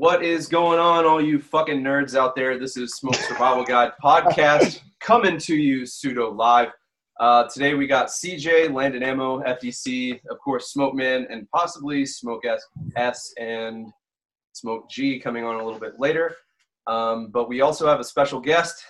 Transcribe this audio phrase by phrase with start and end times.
[0.00, 2.58] What is going on, all you fucking nerds out there?
[2.58, 6.68] This is Smoke Survival Guide podcast coming to you pseudo live.
[7.20, 12.46] Uh, today we got CJ, Landon Ammo, FDC, of course, Smoke Man, and possibly Smoke
[12.46, 12.66] S,
[12.96, 13.88] S and
[14.54, 16.34] Smoke G coming on a little bit later.
[16.86, 18.82] Um, but we also have a special guest,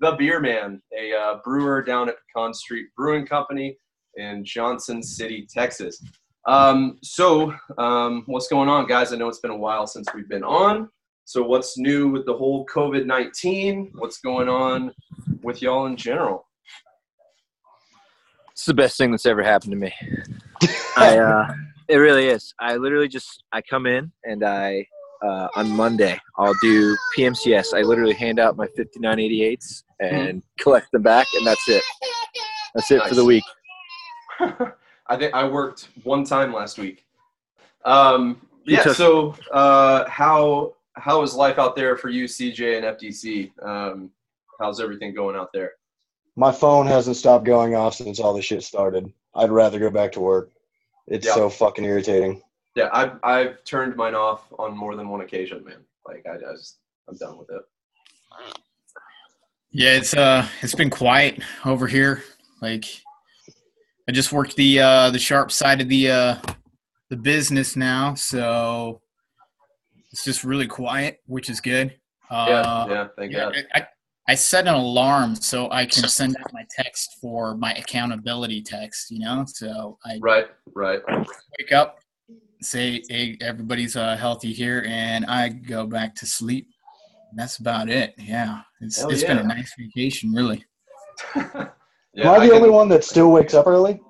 [0.00, 3.78] the Beer Man, a uh, brewer down at Pecan Street Brewing Company
[4.16, 6.02] in Johnson City, Texas.
[6.48, 9.12] Um, so, um, what's going on, guys?
[9.12, 10.88] I know it's been a while since we've been on.
[11.26, 13.92] So, what's new with the whole COVID 19?
[13.96, 14.94] What's going on
[15.42, 16.46] with y'all in general?
[18.52, 19.92] It's the best thing that's ever happened to me.
[20.96, 21.52] I, uh,
[21.86, 22.54] it really is.
[22.58, 24.86] I literally just I come in and I
[25.22, 27.74] uh, on Monday I'll do PMCS.
[27.74, 31.82] I literally hand out my 5988s and collect them back, and that's it.
[32.74, 33.44] That's it for the week.
[35.08, 37.06] I think I worked one time last week.
[37.84, 38.82] Um, yeah.
[38.82, 43.52] took- So, uh, how how is life out there for you, CJ and FDC?
[43.62, 44.10] Um,
[44.60, 45.72] how's everything going out there?
[46.36, 49.12] My phone hasn't stopped going off since all this shit started.
[49.34, 50.50] I'd rather go back to work.
[51.06, 51.34] It's Yeah.
[51.34, 52.42] so fucking irritating.
[52.74, 55.84] Yeah, I've I've turned mine off on more than one occasion, man.
[56.06, 57.62] Like I just I'm done with it.
[59.70, 62.22] Yeah, it's uh it's been quiet over here.
[62.60, 62.84] Like
[64.08, 66.36] I just worked the uh the sharp side of the uh
[67.10, 69.02] the business now, so
[70.10, 71.94] it's just really quiet, which is good.
[72.30, 73.66] Uh Yeah, yeah, thank yeah, God.
[73.74, 73.86] I,
[74.28, 79.10] I set an alarm so I can send out my text for my accountability text,
[79.10, 79.44] you know?
[79.46, 81.00] So I Right, right.
[81.58, 81.98] wake up,
[82.62, 86.68] say hey everybody's uh healthy here and I go back to sleep.
[87.34, 88.14] That's about it.
[88.16, 88.62] Yeah.
[88.80, 90.64] It's Hell it's been a nice vacation, really.
[92.14, 94.00] yeah, Am I the can- only one that still wakes up early?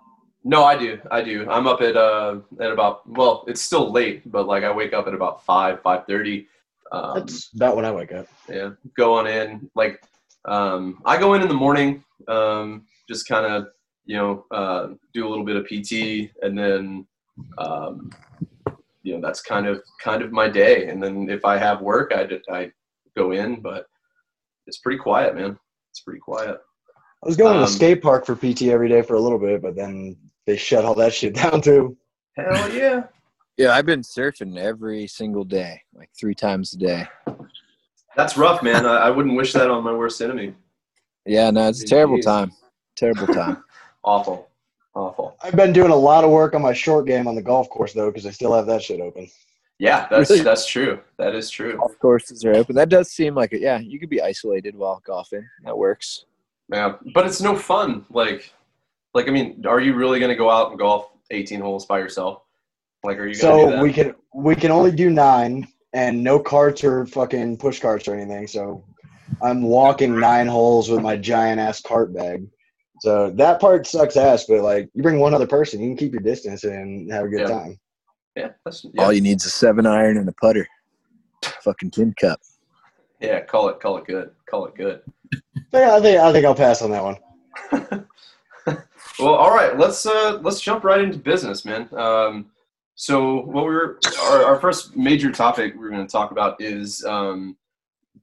[0.44, 0.98] No, I do.
[1.10, 1.48] I do.
[1.50, 5.06] I'm up at uh at about well, it's still late, but like I wake up
[5.06, 6.46] at about five, five thirty.
[6.90, 8.26] Um, That's about when I wake up.
[8.48, 9.68] yeah, go on in.
[9.74, 10.00] Like
[10.46, 13.66] um, I go in in the morning, um, just kind of
[14.06, 17.06] you know uh, do a little bit of PT, and then
[17.58, 18.10] um,
[19.02, 20.86] you know that's kind of kind of my day.
[20.88, 22.70] And then if I have work, I I
[23.16, 23.86] go in, but
[24.66, 25.58] it's pretty quiet, man.
[25.90, 26.58] It's pretty quiet.
[27.22, 29.38] I was going to Um, the skate park for PT every day for a little
[29.38, 31.96] bit, but then they shut all that shit down too.
[32.36, 33.04] Hell yeah.
[33.56, 37.08] Yeah, I've been surfing every single day, like three times a day.
[38.16, 38.86] That's rough, man.
[38.86, 40.54] I, I wouldn't wish that on my worst enemy.
[41.26, 42.24] Yeah, no, it's a terrible Jeez.
[42.24, 42.52] time.
[42.96, 43.64] Terrible time.
[44.04, 44.48] Awful.
[44.94, 45.36] Awful.
[45.42, 47.92] I've been doing a lot of work on my short game on the golf course
[47.92, 49.28] though, because I still have that shit open.
[49.80, 50.42] Yeah, that's Really?
[50.42, 51.00] that's true.
[51.18, 51.76] That is true.
[51.78, 52.74] Golf courses are open.
[52.74, 53.60] That does seem like it.
[53.60, 55.46] Yeah, you could be isolated while golfing.
[55.64, 56.24] That works.
[56.72, 58.04] Yeah, but it's no fun.
[58.10, 58.52] Like,
[59.14, 62.42] like I mean, are you really gonna go out and golf 18 holes by yourself?
[63.02, 63.82] Like, are you gonna do So that?
[63.82, 68.14] we can we can only do nine and no carts or fucking push carts or
[68.14, 68.46] anything.
[68.46, 68.84] So
[69.42, 72.46] I'm walking nine holes with my giant ass cart bag.
[73.00, 76.12] So that part sucks ass, but like you bring one other person, you can keep
[76.12, 77.48] your distance and have a good Yeah.
[77.48, 77.78] time.
[78.36, 80.66] yeah, that's, yeah, All you need is a seven iron and a putter.
[81.62, 82.40] Fucking tin cup.
[83.20, 83.40] Yeah.
[83.40, 84.30] Call it, call it good.
[84.48, 85.02] Call it good.
[85.70, 88.06] Yeah, I think I think I'll pass on that one.
[89.18, 89.76] Well, all right.
[89.76, 91.88] Let's uh let's jump right into business, man.
[91.92, 92.46] Um,
[92.94, 97.04] so what we we're our, our first major topic we're going to talk about is
[97.04, 97.56] um,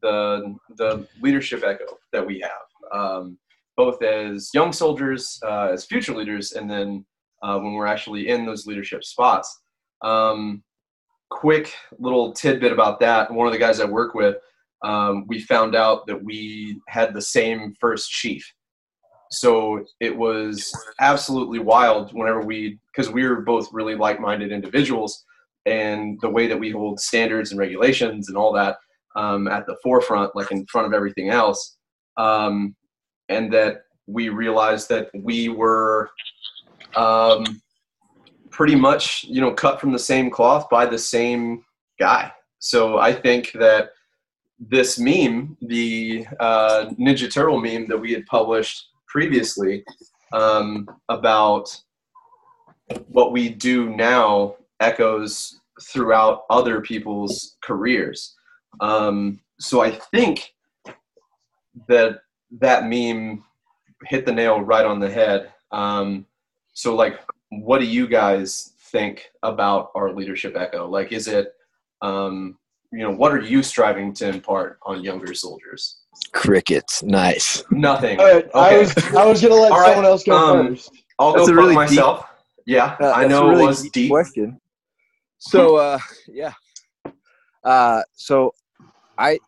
[0.01, 3.38] the the leadership echo that we have, um,
[3.75, 7.05] both as young soldiers, uh, as future leaders, and then
[7.44, 9.59] uh, when we're actually in those leadership spots.
[10.01, 10.63] Um,
[11.29, 13.29] quick little tidbit about that.
[13.31, 14.38] One of the guys I work with,
[14.84, 18.46] um, we found out that we had the same first chief
[19.31, 20.72] so it was
[21.02, 25.25] absolutely wild whenever we because we were both really like-minded individuals
[25.66, 28.78] and the way that we hold standards and regulations and all that
[29.16, 31.78] um, at the forefront like in front of everything else
[32.18, 32.75] um,
[33.30, 36.09] and that we realized that we were
[36.96, 37.62] um,
[38.52, 41.64] pretty much you know cut from the same cloth by the same
[42.00, 42.31] guy.
[42.59, 43.90] So i think that
[44.59, 49.84] this meme the uh, ninja turtle meme that we had published previously
[50.34, 51.75] um, about
[53.07, 58.35] what we do now echoes throughout other people's careers.
[58.79, 60.53] Um, so I think
[61.87, 62.19] that
[62.59, 63.43] that meme
[64.05, 65.51] hit the nail right on the head.
[65.72, 66.25] Um,
[66.73, 67.19] so like,
[67.49, 70.87] what do you guys think about our leadership echo?
[70.87, 71.53] Like, is it,
[72.01, 72.58] um,
[72.96, 75.97] you know, what are you striving to impart on younger soldiers?
[76.32, 77.03] Crickets.
[77.03, 77.64] Nice.
[77.72, 78.20] Nothing.
[78.20, 80.92] All right, I was I was gonna let All right, someone else go um, first.
[81.20, 82.26] I'll That's go a fuck really deep-
[82.66, 84.09] Yeah, Uh, I know a really it was deep.
[84.12, 84.59] question.
[85.40, 86.53] So, uh, yeah,
[87.64, 88.52] Uh, so
[89.18, 89.40] I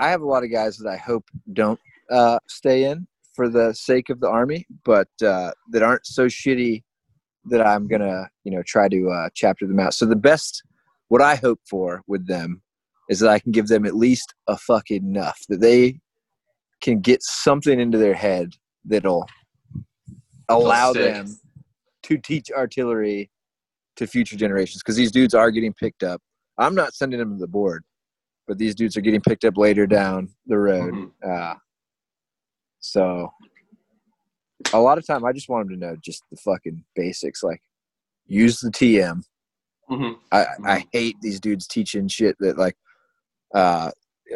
[0.00, 1.78] I have a lot of guys that I hope don't
[2.10, 6.82] uh, stay in for the sake of the army, but uh, that aren't so shitty
[7.46, 9.94] that I'm gonna you know try to uh, chapter them out.
[9.94, 10.62] So the best
[11.12, 12.62] what I hope for with them
[13.10, 16.00] is that I can give them at least a fucking enough that they
[16.80, 18.54] can get something into their head
[18.86, 19.28] that'll
[20.48, 21.26] allow them
[22.04, 23.30] to teach artillery
[23.96, 26.22] to future generations because these dudes are getting picked up.
[26.56, 27.84] I'm not sending them to the board,
[28.48, 30.94] but these dudes are getting picked up later down the road.
[30.94, 31.10] Mhm.
[31.22, 31.56] Uh,
[32.80, 33.30] so
[34.72, 37.62] a lot of time, I just want them to know just the fucking basics, like
[38.24, 39.22] use the TM.
[39.92, 40.18] Mhm.
[40.32, 42.76] I, I hate these dudes teaching shit that like
[43.54, 43.90] uh,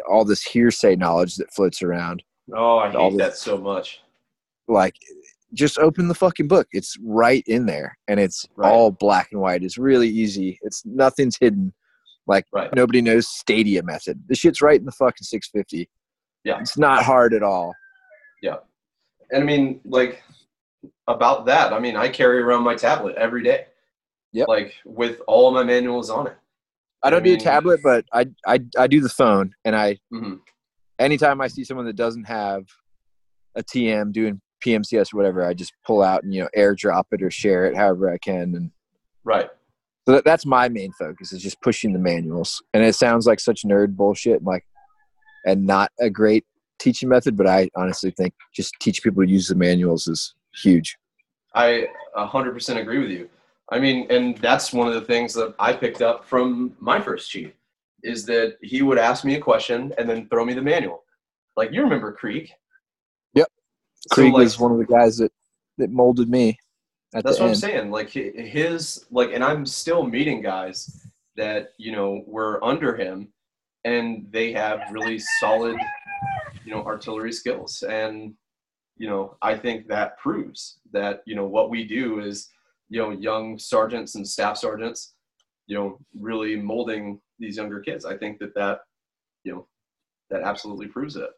[0.09, 2.23] all this hearsay knowledge that floats around.
[2.53, 4.01] Oh, I hate the- that so much.
[4.67, 4.95] Like,
[5.53, 6.67] just open the fucking book.
[6.73, 8.69] It's right in there, and it's Right.
[8.69, 9.63] all black and white.
[9.63, 10.59] It's really easy.
[10.61, 11.73] It's nothing's hidden.
[12.27, 12.69] Like Right.
[12.75, 14.21] nobody knows Stadia method.
[14.27, 15.89] The shit's right in the fucking 650.
[16.43, 16.59] Yeah.
[16.59, 17.73] it's not hard at all.
[18.41, 18.57] Yeah,
[19.31, 20.21] and I mean, like
[21.07, 23.67] about that, I mean, I carry around my tablet every day.
[24.37, 24.49] Yep.
[24.49, 26.37] Like with all my manuals on it.
[27.01, 29.97] I don't I do a tablet, but I, I I do the phone, and I
[30.11, 30.35] hmm
[30.99, 32.65] anytime I see someone that doesn't have
[33.55, 37.23] a TM doing PMCS or whatever, I just pull out and you know airdrop it
[37.23, 38.69] or share it however I can, and
[39.23, 39.49] Right.
[40.07, 42.61] so that, that's my main focus is just pushing the manuals.
[42.75, 44.65] And it sounds like such nerd bullshit, and like,
[45.47, 46.45] and not a great
[46.77, 50.95] teaching method, but I honestly think just teach people to use the manuals is huge.
[51.55, 53.29] I 100% agree with you.
[53.71, 57.29] I mean, and that's one of the things that I picked up from my first
[57.29, 57.51] chief
[58.03, 61.03] is that he would ask me a question and then throw me the manual.
[61.55, 62.51] Like you remember Creek?
[63.33, 63.47] Yep.
[64.13, 65.31] So, like, was one of the guys that
[65.77, 66.57] that molded me.
[67.13, 67.89] At That's what I'm saying.
[67.89, 73.29] Like his like, and I'm still meeting guys that you know were under him,
[73.85, 75.77] and they have really solid,
[76.65, 77.83] you know, artillery skills.
[77.83, 78.33] And
[78.97, 82.49] you know, I think that proves that you know what we do is,
[82.89, 85.13] you know, young sergeants and staff sergeants,
[85.67, 88.05] you know, really molding these younger kids.
[88.05, 88.79] I think that that,
[89.43, 89.67] you know,
[90.29, 91.29] that absolutely proves it.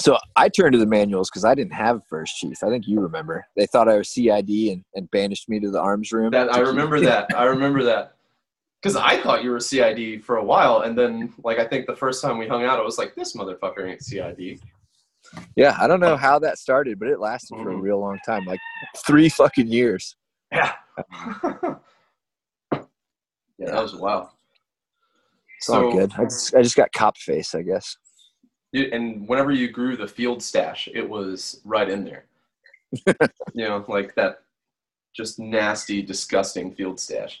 [0.00, 2.56] So I turned to the manuals because I didn't have first chief.
[2.64, 3.44] I think you remember.
[3.56, 6.32] They thought I was CID and, and banished me to the arms room.
[6.32, 7.32] That I keep- remember that.
[7.36, 8.16] I remember that.
[8.82, 11.96] Because I thought you were CID for a while, and then like I think the
[11.96, 14.60] first time we hung out, I was like, "This motherfucker ain't CID."
[15.56, 17.80] Yeah, I don't know how that started, but it lasted for a Mhm.
[17.80, 18.60] real long time, like
[19.06, 20.16] three fucking years.
[20.52, 20.72] Yeah.
[22.72, 22.78] yeah,
[23.58, 24.28] that was wild.
[25.58, 26.12] It's all good.
[26.18, 27.96] I just, I just got cop face, I guess.
[28.72, 32.24] Dude, and whenever you grew the field stash, it was right in there.
[33.54, 34.42] you know, like that,
[35.14, 37.40] just nasty, disgusting field stash.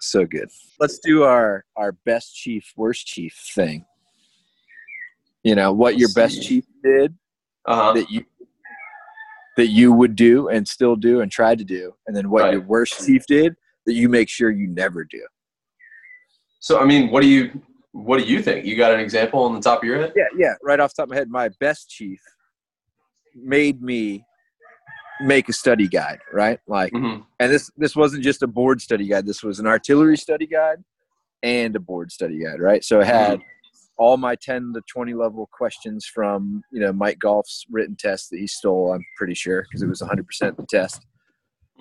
[0.00, 0.48] So good.
[0.78, 3.84] Let's do our our best chief, worst chief thing.
[5.42, 6.42] You know what your Let's best see.
[6.42, 7.14] chief did
[7.66, 7.92] Uh huh.
[7.94, 8.24] that you
[9.56, 12.62] that you would do and still do and tried to do, and then what your
[12.62, 13.54] worst chief did
[13.86, 15.22] that you make sure you never do.
[16.60, 17.60] So I mean, what do you
[17.92, 18.64] what do you think?
[18.64, 20.12] You got an example on the top of your head?
[20.14, 20.54] Yeah, yeah.
[20.62, 22.20] Right off the top of my head, my best chief
[23.34, 24.24] made me
[25.20, 26.58] make a study guide, right?
[26.66, 29.26] Like, hmm and this this wasn't just a board study guide.
[29.26, 30.84] This was an artillery study guide
[31.42, 32.84] and a board study guide, right?
[32.84, 33.40] So it had
[34.00, 38.38] all my ten to twenty level questions from you know Mike Golf's written test that
[38.38, 38.92] he stole.
[38.94, 41.04] I'm pretty sure because it was 100 percent the test.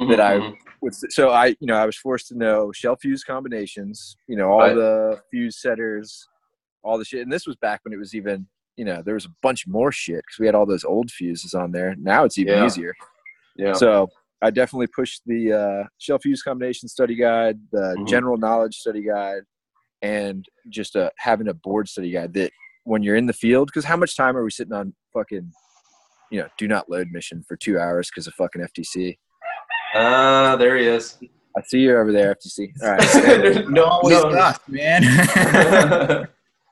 [0.10, 0.56] that I- Mhm.
[0.82, 4.50] With so I you know I was forced to know shell fuse combinations, you know
[4.52, 4.74] all Right.
[4.74, 6.26] the fuse setters,
[6.84, 7.22] all the shit.
[7.24, 8.48] And this was back when it was even
[8.78, 11.54] you know there was a bunch more shit because we had all those old fuses
[11.54, 11.96] on there.
[11.98, 12.66] Now it's even Yeah.
[12.66, 12.94] easier.
[13.58, 13.74] yeah.
[13.74, 14.08] So
[14.42, 18.08] I definitely pushed the uh, shell fuse combination study guide, the Mhm.
[18.08, 19.44] general knowledge study guide,
[20.02, 22.52] and just uh, having a board study guide that
[22.86, 25.52] when you're in the field, because how much time are we sitting on fucking,
[26.32, 29.18] you know, do not load mission for two hours because of fucking FDC?
[29.96, 31.18] Ah, there he is.
[31.58, 32.72] I see you over there, FDC.
[32.84, 33.70] All right.
[33.70, 34.54] no, Always no, no.
[34.68, 36.28] man.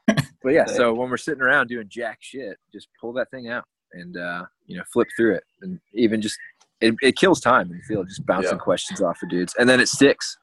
[0.44, 3.66] but yeah, so when we're sitting around doing jack shit, just pull that thing out
[3.94, 6.38] and uh, you know flip through it, and even just
[6.82, 8.58] it, it kills time in the field, just bouncing Yeah.
[8.64, 10.38] questions off of dudes, and then it sticks.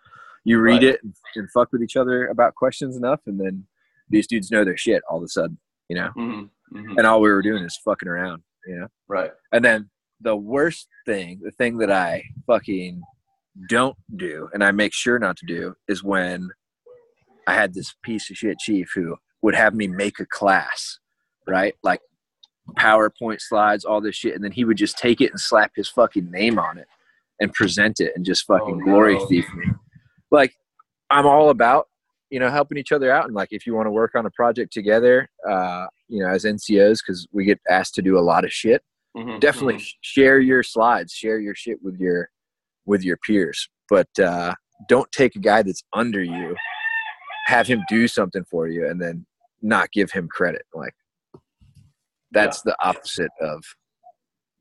[0.44, 0.82] You read Right.
[0.84, 3.66] it and, and fuck with each other about questions enough, and then
[4.08, 5.58] these dudes know their shit all of a sudden,
[5.88, 6.10] you know.
[6.16, 6.98] Mhm, mhm.
[6.98, 8.88] And all we were doing is fucking around, you know.
[9.08, 9.32] Right.
[9.52, 13.02] And then the worst thing, the thing that I fucking
[13.68, 16.50] don't do and I make sure not to do is when
[17.46, 20.98] I had this piece of shit chief who would have me make a class,
[21.46, 21.74] right?
[21.82, 22.00] Like
[22.78, 25.88] PowerPoint slides, all this shit, and then he would just take it and slap his
[25.88, 26.88] fucking name on it
[27.40, 29.26] and present it and just fucking Oh, glory no.
[29.26, 29.66] thief me.
[30.30, 30.54] Like
[31.10, 31.86] I'm all about,
[32.30, 33.26] you know helping each other out.
[33.26, 36.44] And like if you want to work on a project together uh you know as
[36.44, 38.82] ncos because we get asked to do a lot of shit
[39.16, 39.88] Mhm, definitely mhm.
[40.00, 42.28] share your slides share your shit with your
[42.86, 43.68] with your peers.
[43.88, 44.54] But uh
[44.88, 46.56] don't take a guy that's under you
[47.46, 49.24] have him do something for you and then
[49.62, 50.62] not give him credit.
[50.74, 50.94] Like
[52.32, 53.62] that's the opposite of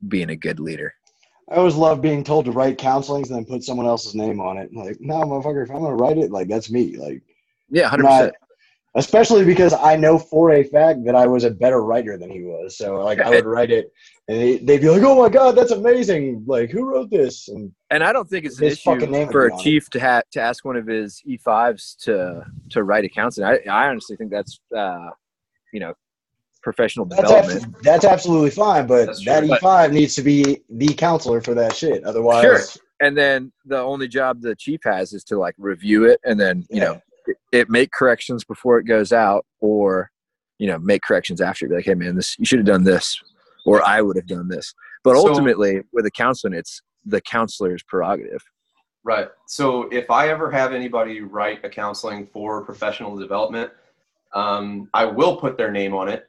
[0.06, 0.94] being a good leader
[1.48, 4.56] I always love being told to write counselings and then put someone else's name on
[4.56, 4.72] it.
[4.72, 6.96] Like, no, motherfucker, if I'm gonna write it, like that's me.
[6.96, 7.22] Like,
[7.70, 8.32] yeah 100%
[8.96, 12.42] especially because I know for a fact that I was a better writer than he
[12.42, 12.76] was.
[12.76, 13.92] So like, I would write it,
[14.28, 16.44] and they, they'd be like, "Oh my god, that's amazing!
[16.46, 18.98] Like, who wrote this?" And and I don't think it's an issue
[19.30, 19.60] for a it.
[19.60, 23.48] chief to have to ask one of his E5s to to write a counseling.
[23.48, 25.10] I, I honestly think that's uh,
[25.72, 25.94] you know
[26.64, 27.62] professional that's development.
[27.64, 28.86] abs- that's absolutely fine.
[28.88, 29.50] But That's that true.
[29.56, 32.02] E5 needs to be the counselor for that shit.
[32.04, 32.82] Otherwise, Sure.
[33.00, 36.64] and then the only job the chief has is to like review it and then
[36.70, 36.84] you Yeah.
[36.84, 40.10] know it, it make corrections before it goes out or
[40.58, 43.18] you know make corrections after be like hey man this you should have done this
[43.66, 47.82] or i would have done this but So- ultimately with a counseling it's the counselor's
[47.82, 48.42] prerogative
[49.06, 49.28] Right.
[49.46, 53.70] So if I ever have anybody write a counseling for professional development,
[54.34, 56.26] um, I will put their name on it.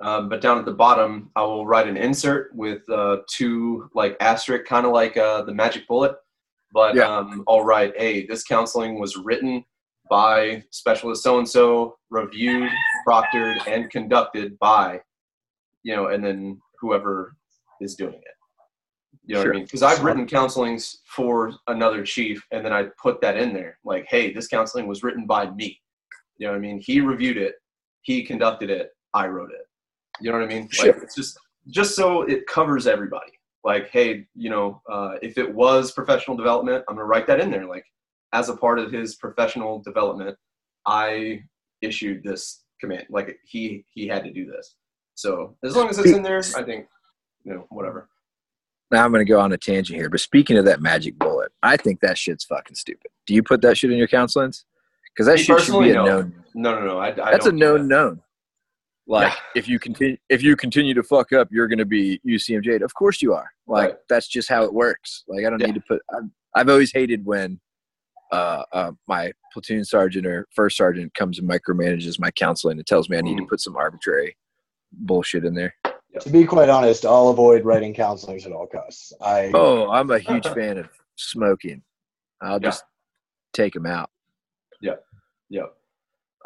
[0.00, 4.16] Um, but down at the bottom, I will write an insert with uh, two like
[4.20, 6.16] asterisk, kind of like uh, the magic bullet.
[6.72, 7.04] But Yeah.
[7.04, 9.64] um, I'll write, hey, this counseling was written
[10.10, 12.70] by specialist so and so, reviewed,
[13.06, 15.00] proctored, and conducted by,
[15.84, 17.36] you know, and then whoever
[17.80, 18.24] is doing it.
[19.26, 19.64] You know what I mean?
[19.64, 24.04] Because I've written counselings for another chief, and then I put that in there, like,
[24.10, 25.80] "Hey, this counseling was written by me."
[26.36, 26.78] You know what I mean?
[26.80, 27.54] He reviewed it,
[28.02, 29.63] he conducted it, I wrote it.
[30.20, 30.62] You know what I mean?
[30.64, 31.02] Like, Sure.
[31.02, 33.32] it's just just so it covers everybody.
[33.64, 37.50] Like, hey, you know, uh, if it was professional development, I'm gonna write that in
[37.50, 37.66] there.
[37.66, 37.84] Like,
[38.32, 40.36] as a part of his professional development,
[40.86, 41.42] I
[41.80, 43.06] issued this command.
[43.10, 44.76] Like, he he had to do this.
[45.14, 46.86] So as long as it's in there, I think,
[47.44, 48.08] you know, whatever.
[48.90, 51.50] now i'm going to go on a tangent here but speaking of that magic bullet
[51.62, 54.64] i think that shit's fucking stupid do you put that shit in your counselings
[55.12, 56.04] because that Me shit should be a no.
[56.04, 56.98] known No, no, no.
[56.98, 57.94] I, I that's a known that.
[57.94, 58.22] known
[59.06, 59.38] like Yeah.
[59.54, 62.94] if you continue if you continue to fuck up you're going to be ucmj of
[62.94, 63.96] course you are like Right.
[64.08, 65.66] that's just how it works like i don't Yeah.
[65.66, 66.22] need to put I've,
[66.54, 67.60] I've always hated when
[68.32, 73.08] uh, uh, my platoon sergeant or first sergeant comes and micromanages my counseling and tells
[73.08, 73.48] me i need to Mhm.
[73.48, 74.36] put some arbitrary
[74.92, 75.74] bullshit in there
[76.20, 79.12] to be quite honest, I'll avoid writing counselings at all costs.
[79.20, 81.82] I oh i'm a huge fan of smoking
[82.40, 82.68] i'll Yeah.
[82.68, 82.84] just
[83.52, 84.10] take them out
[84.80, 85.04] Yep.
[85.50, 85.74] Yep.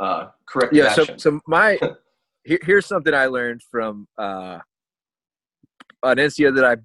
[0.00, 1.78] Uh, correct yeah so, so my
[2.48, 4.58] here, here's something i learned from uh
[6.02, 6.76] an nco that i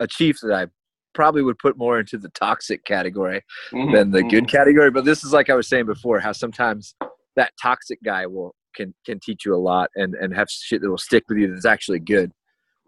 [0.00, 0.66] a chief that i
[1.14, 3.40] probably would put more into the toxic category
[3.72, 6.94] Mhm, than the good category but this is like i was saying before how sometimes
[7.36, 10.90] that toxic guy will can can teach you a lot and and have shit that
[10.90, 12.32] will stick with you that's actually good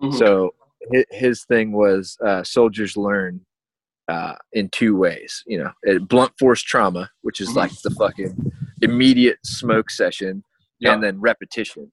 [0.02, 0.12] Mhm.
[0.18, 0.52] so
[0.92, 3.40] his, his thing was uh soldiers learn
[4.08, 7.56] uh, in two ways, you know, blunt force trauma, which is Mhm.
[7.56, 8.52] like the fucking
[8.82, 10.44] immediate smoke session,
[10.78, 10.92] Yeah.
[10.92, 11.90] and then repetition.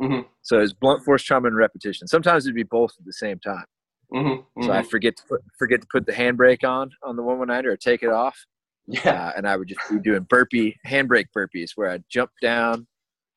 [0.00, 2.06] Mhm, So it's blunt force trauma and repetition.
[2.06, 3.64] Sometimes it'd be both at the same time.
[4.12, 4.90] mhm, So I mhm.
[4.90, 7.76] forget to put forget to put the handbrake on on the one one niner or
[7.76, 8.38] take it off,
[8.86, 9.10] yeah.
[9.28, 12.86] uh, and I would just be doing burpee handbrake burpees where I'd jump down,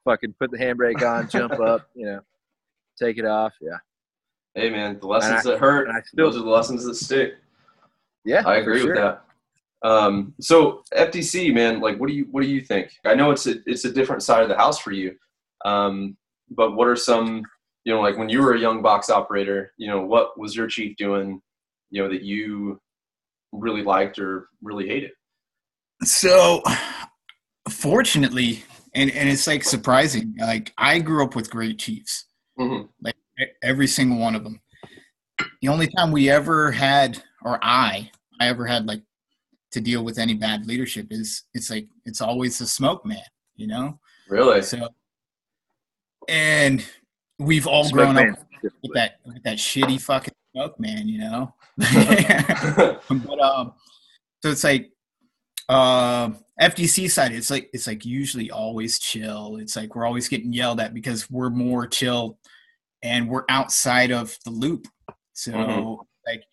[0.05, 2.21] fucking put the handbrake on, jump up, you know,
[2.97, 3.53] take it off.
[3.59, 3.77] Yeah,
[4.55, 7.35] Hey man, the lessons I- that hurt, I still- those are the lessons that stick.
[8.23, 9.23] yeah, I agree with that.
[9.83, 12.91] Um, so FDC, man, like, what do you what do you think?
[13.03, 15.17] I know it's a it's a different side of the house for you,
[15.65, 16.15] um,
[16.51, 17.43] but what are some,
[17.85, 20.67] you know, like when you were a young box operator, you know, what was your
[20.67, 21.41] chief doing,
[21.89, 22.79] you know, that you
[23.51, 25.11] really liked or really hated?
[26.03, 26.61] So,
[27.69, 32.25] fortunately, and, and it's like surprising, like I grew up with great chiefs,
[32.57, 33.15] hmm like
[33.63, 34.59] every single one of them.
[35.61, 39.01] The only time we ever had, or I, I ever had like
[39.71, 43.23] to deal with any bad leadership is it's like it's always the smoke man,
[43.55, 43.99] you know.
[44.29, 44.61] Really?
[44.61, 44.89] So,
[46.29, 46.85] and
[47.39, 48.31] we've all Smoke grown man.
[48.31, 48.39] up
[48.83, 51.53] with that with that shitty fucking smoke man, you know.
[51.77, 53.73] but um,
[54.43, 54.91] so it's like
[55.69, 56.29] uh,
[56.61, 57.31] FDC side.
[57.31, 59.57] It's like it's like usually always chill.
[59.57, 62.37] It's like we're always getting yelled at because we're more chill,
[63.01, 64.87] and we're outside of the loop.
[65.33, 65.97] So Mhm.
[66.27, 66.43] like,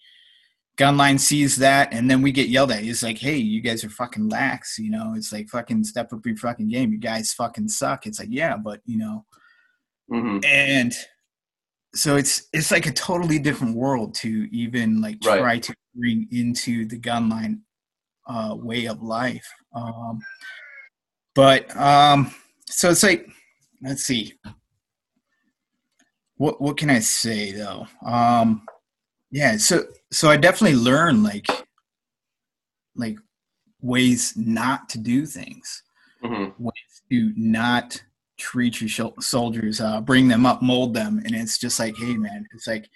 [0.79, 2.83] gunline sees that, and then we get yelled at.
[2.85, 6.25] He's like, "Hey, you guys are fucking lax." You know, it's like fucking step up
[6.25, 6.93] your fucking game.
[6.93, 8.07] You guys fucking suck.
[8.07, 9.27] It's like, yeah, but you know,
[10.09, 10.95] hmm and
[11.95, 15.41] so it's it's like a totally different world to even like Right.
[15.41, 17.61] try to bring into the gunline
[18.29, 19.47] uh, way of life.
[19.75, 20.21] Um,
[21.35, 22.33] But um,
[22.67, 23.27] so it's like,
[23.83, 24.35] let's see.
[26.37, 27.87] What what can I say though?
[28.05, 28.67] Um,
[29.31, 31.47] yeah, so so I definitely learned like
[32.97, 33.17] like
[33.81, 35.83] ways not to do things,
[36.23, 36.63] Mm-hmm.
[36.63, 38.03] ways to not
[38.39, 42.17] treat your shol- soldiers, uh, bring them up, mold them, and it's just like, hey
[42.17, 42.89] man, it's like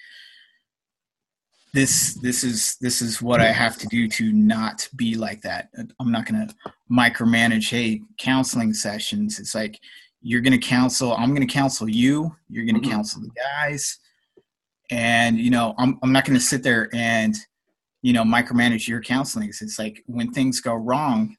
[1.75, 5.69] this this is this is what I have to do to not be like that.
[5.99, 6.49] I'm not gonna
[6.91, 7.71] micromanage.
[7.71, 9.41] Hey, counseling sessions.
[9.41, 9.79] It's like
[10.21, 11.15] you're gonna counsel.
[11.17, 12.35] I'm gonna counsel you.
[12.49, 12.91] You're gonna Mhm.
[12.91, 13.99] counsel the guys,
[14.91, 17.35] and you know I'm I'm not gonna sit there and
[18.03, 19.49] you know micromanage your counseling.
[19.49, 21.37] It's like when things go wrong,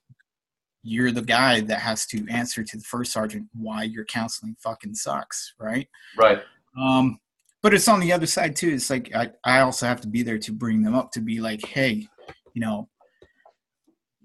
[0.83, 4.93] you're the guy that has to answer to the first sergeant why your counseling fucking
[4.93, 5.87] sucks, right?
[6.17, 6.41] Right.
[6.79, 7.19] Um,
[7.61, 8.69] but it's on the other side too.
[8.69, 11.39] It's like I, I also have to be there to bring them up to be
[11.39, 12.07] like, hey,
[12.53, 12.89] you know,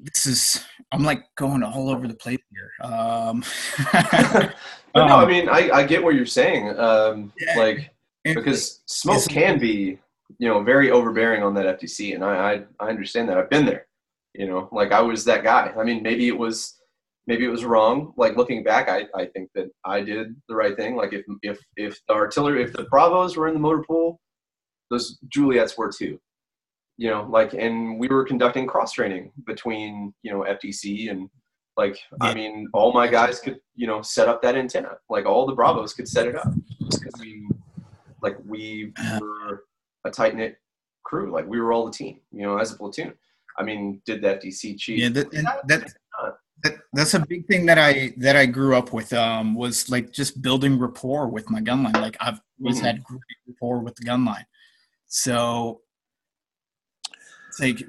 [0.00, 2.90] this is I'm like going all over the place here.
[2.90, 3.44] Um,
[4.94, 6.78] But no, I mean, I, I get what you're saying.
[6.78, 7.56] Um, Yeah.
[7.56, 7.90] like
[8.24, 9.98] because smoke can be,
[10.38, 13.38] you know, very overbearing on that FDC, and I, I I understand that.
[13.38, 13.86] I've been there.
[14.38, 15.72] You know, like I was that guy.
[15.76, 16.78] I mean, maybe it was
[17.26, 18.14] maybe it was wrong.
[18.16, 20.94] Like looking back, I, I think that I did the right thing.
[20.94, 24.20] Like if if if the artillery, if the Bravos were in the motor pool,
[24.90, 26.20] those Juliets were too.
[26.98, 31.28] You know, like and we were conducting cross training between you know FDC and
[31.76, 34.98] like I mean, all my guys could you know set up that antenna.
[35.10, 36.52] Like all the Bravos could set it up.
[36.78, 37.48] Because we
[38.22, 39.18] like we uh-huh.
[39.20, 39.64] were
[40.04, 40.58] a tight knit
[41.02, 41.32] crew.
[41.32, 42.20] Like we were all the team.
[42.30, 43.14] You know, as a platoon.
[43.58, 44.98] I mean, did the FDC chief?
[44.98, 45.92] yeah, that, and that,
[46.64, 49.12] that that's a big thing that I that I grew up with.
[49.12, 51.92] Um, was like just building rapport with my gun line.
[51.94, 52.84] Like I've always Mhm.
[52.84, 54.46] had great rapport with the gun line.
[55.06, 55.82] So
[57.48, 57.86] it's like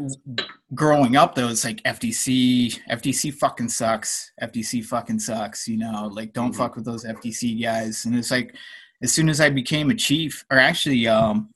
[0.74, 4.32] growing up though, it's like FDC, FDC fucking sucks.
[4.42, 5.68] FDC fucking sucks.
[5.68, 6.58] You know, like don't Mhm.
[6.58, 8.06] fuck with those FDC guys.
[8.06, 8.56] And it's like
[9.02, 11.50] as soon as I became a chief, or actually, um,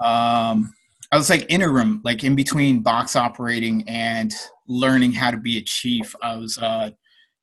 [0.00, 0.72] um,
[1.16, 4.34] I was like interim, like in between box operating and
[4.68, 6.14] learning how to be a chief.
[6.20, 6.90] I was uh,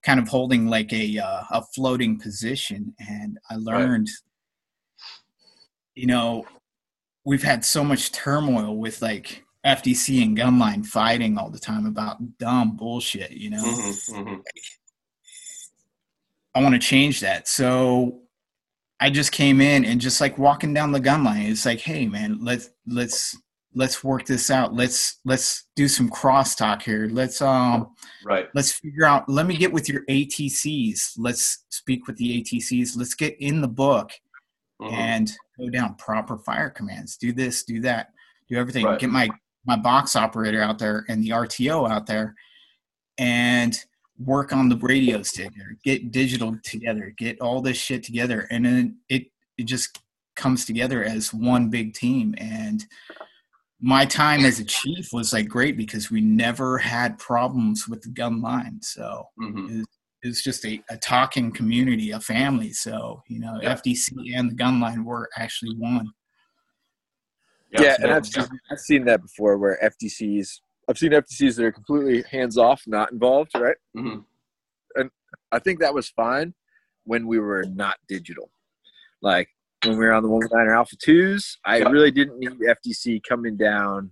[0.04, 4.10] kind of holding like a uh, a floating position, and I learned,
[5.96, 6.46] you know,
[7.26, 12.38] we've had so much turmoil with like FDC and Gunline fighting all the time about
[12.38, 13.32] dumb bullshit.
[13.32, 14.42] You know, Mhm, mhm.
[16.54, 17.48] I want to change that.
[17.48, 18.20] So
[19.00, 22.06] I just came in and just like walking down the gun line, it's like, hey
[22.06, 23.36] man, let's let's
[23.76, 24.74] let's work this out.
[24.74, 27.08] Let's let's do some crosstalk here.
[27.12, 28.48] Let's um Right.
[28.54, 31.14] let's figure out let me get with your ATCs.
[31.18, 32.96] Let's speak with the ATCs.
[32.96, 34.12] Let's get in the book
[34.82, 34.92] Mhm.
[34.94, 37.18] and go down proper fire commands.
[37.18, 38.12] Do this, do that,
[38.50, 38.86] do everything.
[38.86, 39.00] Right.
[39.00, 39.30] Get my
[39.66, 42.36] my box operator out there and the RTO out there,
[43.18, 43.78] and
[44.20, 45.78] work on the radios together.
[45.84, 47.14] Get digital together.
[47.18, 50.00] Get all this shit together, and then it it just
[50.36, 52.34] comes together as one big team.
[52.38, 52.86] And
[53.86, 58.10] my time as a chief was like great because we never had problems with the
[58.10, 58.82] gun line.
[58.82, 59.84] So Mhm.
[60.24, 62.72] it was just a, a talking community, a family.
[62.72, 63.74] So, you know, Yeah.
[63.76, 66.08] FDC and the gun line were actually one.
[67.72, 68.12] Yeah, and.
[68.14, 72.58] I've seen, I've seen that before where FDCs, I've seen FDCs that are completely hands
[72.58, 73.52] off, not involved.
[73.54, 73.76] Right.
[73.96, 74.24] Mhm.
[75.52, 76.54] I think that was fine
[77.04, 78.50] when we were not digital.
[79.22, 79.50] Like
[79.86, 83.58] when we were on the 119 Alpha 2s, I really didn't need the FDC coming
[83.58, 84.12] down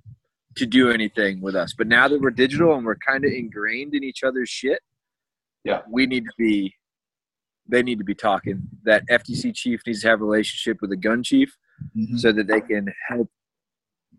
[0.58, 1.74] to do anything with us.
[1.74, 4.82] But now that we're digital and we're kind of ingrained in each other's shit,
[5.64, 5.82] Yeah.
[5.90, 6.76] we need to be,
[7.68, 8.68] they need to be talking.
[8.84, 11.56] That FDC chief needs to have a relationship with the gun chief
[11.96, 12.20] Mhm.
[12.20, 13.32] so that they can help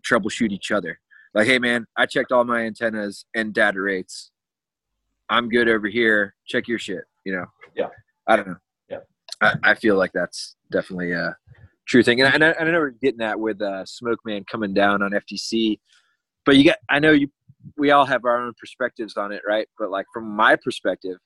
[0.01, 0.99] troubleshoot each other.
[1.33, 4.31] Like, hey man, I checked all my antennas and data rates.
[5.29, 6.35] I'm good over here.
[6.47, 7.03] Check your shit.
[7.25, 7.45] You know.
[7.75, 7.89] Yeah.
[8.27, 8.57] I don't know.
[9.43, 11.35] I, I feel like that's definitely a
[11.87, 14.19] true thing, and I, and I, and I know we're getting that with uh, Smoke
[14.25, 15.79] Man coming down on FDC,
[16.45, 16.77] but you got.
[16.89, 17.27] I know you.
[17.77, 19.67] We all have our own perspectives on it, right?
[19.79, 21.17] But like from my perspective,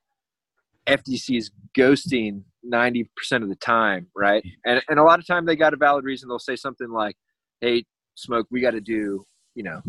[0.88, 4.43] FDC is ghosting ninety percent of the time, right?
[4.65, 6.30] And and a lot of time they got a valid reason.
[6.30, 7.15] They'll say something like,
[7.62, 9.25] "Hey, Smoke, we got to do,
[9.56, 9.82] you know,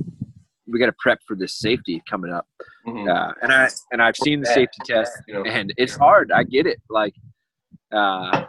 [0.66, 2.46] we got to prep for this safety coming up."
[2.86, 3.08] Mhm.
[3.14, 5.42] Uh, and I and I've seen the safety test, You know.
[5.44, 6.32] and it's hard.
[6.32, 6.80] I get it.
[6.88, 7.14] Like,
[7.92, 8.44] uh,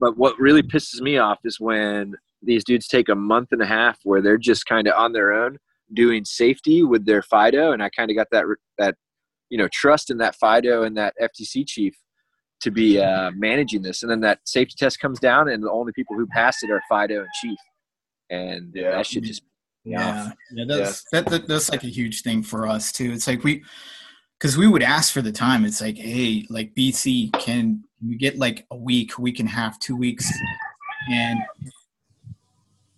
[0.00, 3.66] but what really pisses me off is when these dudes take a month and a
[3.66, 5.58] half where they're just kind of on their own
[5.94, 8.44] doing safety with their Fido, and I kind of got that
[8.78, 8.96] that
[9.50, 11.94] you know trust in that Fido and that FDC chief
[12.60, 15.92] to be uh, managing this, and then that safety test comes down, and the only
[15.92, 17.58] people who pass it are Fido and Chief,
[18.30, 18.92] and Yeah.
[18.92, 19.42] that should just
[19.84, 23.12] Yeah, yeah, that's That, that that's like a huge thing for us too.
[23.12, 23.64] It's like we,
[24.38, 25.64] because we would ask for the time.
[25.64, 29.78] It's like, hey, like BC, can we get like a week, week and a half,
[29.78, 30.30] two weeks,
[31.10, 31.38] and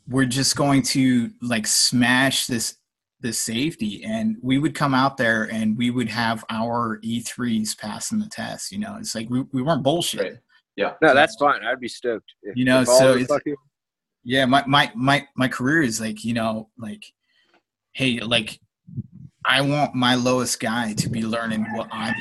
[0.08, 2.76] we're just going to like smash this
[3.20, 8.18] this safety and we would come out there and we would have our e3s passing
[8.18, 10.32] the test you know it's like we, we weren't bullshit Right.
[10.76, 10.92] Yeah.
[11.00, 11.64] No, that's fine.
[11.64, 12.34] I'd be stoked.
[12.42, 13.54] If- You know, so it's- fucking-
[14.24, 17.02] yeah my, my my my career is like you know like
[17.92, 18.58] hey like
[19.46, 22.14] i want my lowest guy to be learning what i'm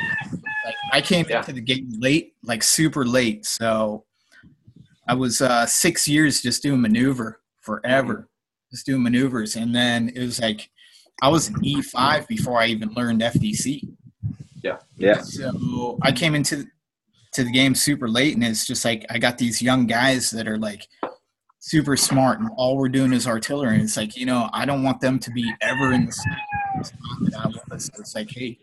[0.65, 1.39] like i came Yeah.
[1.39, 4.05] into the game late like super late so
[5.07, 8.29] i was uh six years just doing maneuver forever
[8.71, 10.69] just doing maneuvers and then it was like
[11.21, 13.81] i was an e5 before i even learned fdc
[14.63, 14.77] yeah.
[14.95, 15.19] Yeah.
[15.19, 16.65] So I came into
[17.33, 20.47] to the game super late, and it's just like I got these young guys that
[20.47, 20.87] are like
[21.59, 23.73] super smart, and all we're doing is artillery.
[23.73, 26.83] And it's like you know I don't want them to be ever in the same
[26.83, 27.85] spot that I was.
[27.87, 28.57] So it's like hey,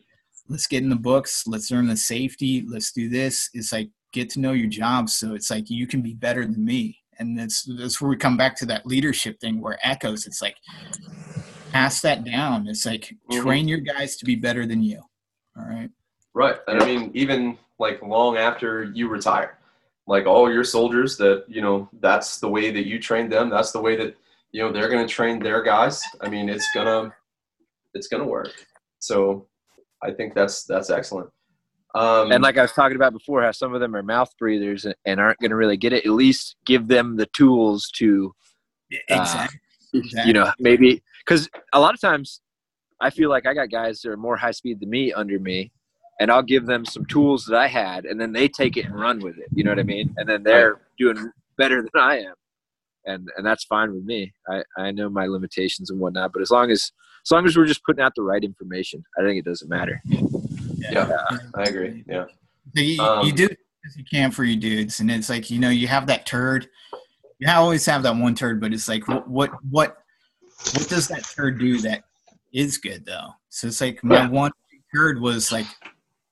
[0.50, 3.48] let's get in the books, let's learn the safety, let's do this.
[3.54, 6.64] It's like get to know your job, so it's like you can be better than
[6.64, 6.98] me.
[7.18, 10.26] And that's that's where we come back to that leadership thing where echoes.
[10.26, 10.56] It's like
[11.72, 12.66] pass that down.
[12.66, 13.42] It's like Mhm.
[13.42, 15.00] train your guys to be better than you.
[15.56, 15.90] All right.
[16.34, 16.56] Right.
[16.66, 19.58] And I mean, even like long after you retire,
[20.06, 23.50] like all your soldiers that, you know, that's the way that you train them.
[23.50, 24.16] That's the way that,
[24.52, 26.02] you know, they're going to train their guys.
[26.20, 27.14] I mean, it's going to,
[27.94, 28.52] it's going to work.
[28.98, 29.46] So
[30.02, 31.28] I think that's, that's excellent.
[31.94, 34.84] Um, And like I was talking about before, how some of them are mouth breathers
[34.84, 36.06] and, and aren't going to really get it.
[36.06, 38.32] At least give them the tools to,
[39.08, 39.58] Exactly.
[40.24, 42.40] you know, maybe because a lot of times
[43.00, 45.72] I feel like I got guys that are more high speed than me under me,
[46.20, 48.94] and I'll give them some tools that I had, and then they take it and
[48.94, 49.46] run with it.
[49.52, 50.14] You know what I mean?
[50.16, 52.34] And then they're doing better than I am,
[53.06, 54.32] and and that's fine with me.
[54.48, 56.92] I I know my limitations and whatnot, but as long as
[57.24, 60.02] as long as we're just putting out the right information, I think it doesn't matter.
[60.78, 61.08] yeah,
[61.54, 62.04] I agree.
[62.08, 62.24] Yeah.
[62.74, 63.48] So you, Um, you do
[63.86, 66.68] as you can for you dudes, and it's like you know you have that turd.
[67.38, 69.96] You always have that one turd, but it's like what what what
[70.74, 72.04] what does that turd do that
[72.52, 73.30] is good though?
[73.48, 74.28] So it's like my Yeah.
[74.28, 74.52] one
[74.94, 75.66] turd was like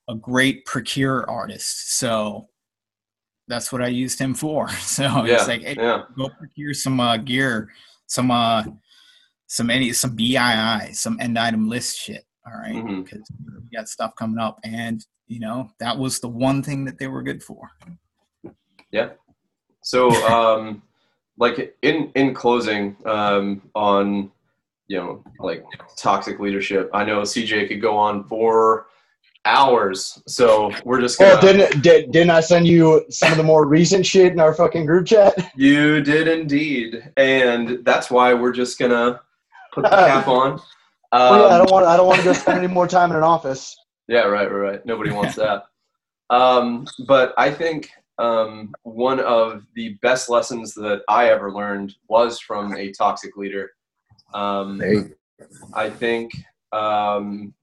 [0.07, 2.47] a great procure artist, so
[3.47, 4.69] that's what I used him for.
[4.81, 5.35] So Yeah.
[5.35, 6.03] it's like hey, Yeah.
[6.15, 7.69] go procure some uh, gear,
[8.05, 8.63] some uh,
[9.49, 12.23] some any some BII, some end item list shit.
[12.47, 16.63] All right, because we got stuff coming up, and you know that was the one
[16.63, 17.69] thing that they were good for.
[18.91, 19.09] Yeah.
[19.83, 20.81] So, um,
[21.37, 24.31] like in in closing, um, on
[24.87, 25.63] you know, like
[25.97, 26.89] toxic leadership.
[26.93, 28.87] I know CJ could go on for
[29.45, 31.33] hours, so we're just gonna.
[31.33, 34.53] Well, didn't did, didn't I send you some of the more recent shit in our
[34.53, 35.51] fucking group chat?
[35.55, 39.21] You did indeed, and that's why we're just gonna
[39.83, 40.51] put the cap on.
[40.53, 40.59] Um,
[41.11, 43.17] Well, yeah, I don't want I don't want to go spend any more time in
[43.17, 43.75] an office.
[44.07, 44.85] Yeah, right, right, right.
[44.87, 45.65] Nobody wants that.
[46.31, 52.39] Um, but I think um, one of the best lessons that I ever learned was
[52.39, 53.69] from a toxic leader.
[54.33, 54.81] Um,
[55.73, 56.31] I think
[56.71, 57.53] um,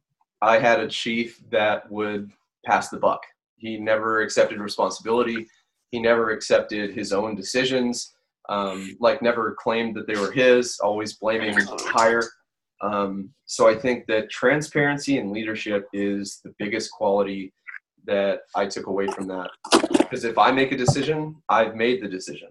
[0.41, 2.31] I had a chief that would
[2.65, 3.23] pass the buck.
[3.57, 5.49] He never accepted responsibility.
[5.91, 8.16] He never accepted his own decisions.
[8.49, 10.79] Um, like never claimed that they were his.
[10.79, 12.23] Always blaming higher.
[12.81, 17.53] Um, so I think that transparency and leadership is the biggest quality
[18.07, 19.51] that I took away from that.
[19.91, 22.49] Because if I make a decision, I've made the decision,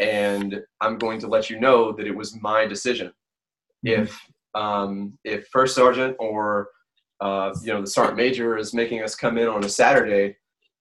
[0.00, 3.12] and I'm going to let you know that it was my decision.
[3.84, 4.18] If
[4.54, 6.68] um, if first sergeant or
[7.20, 10.36] uh, you know the sergeant major is making us come in on a Saturday,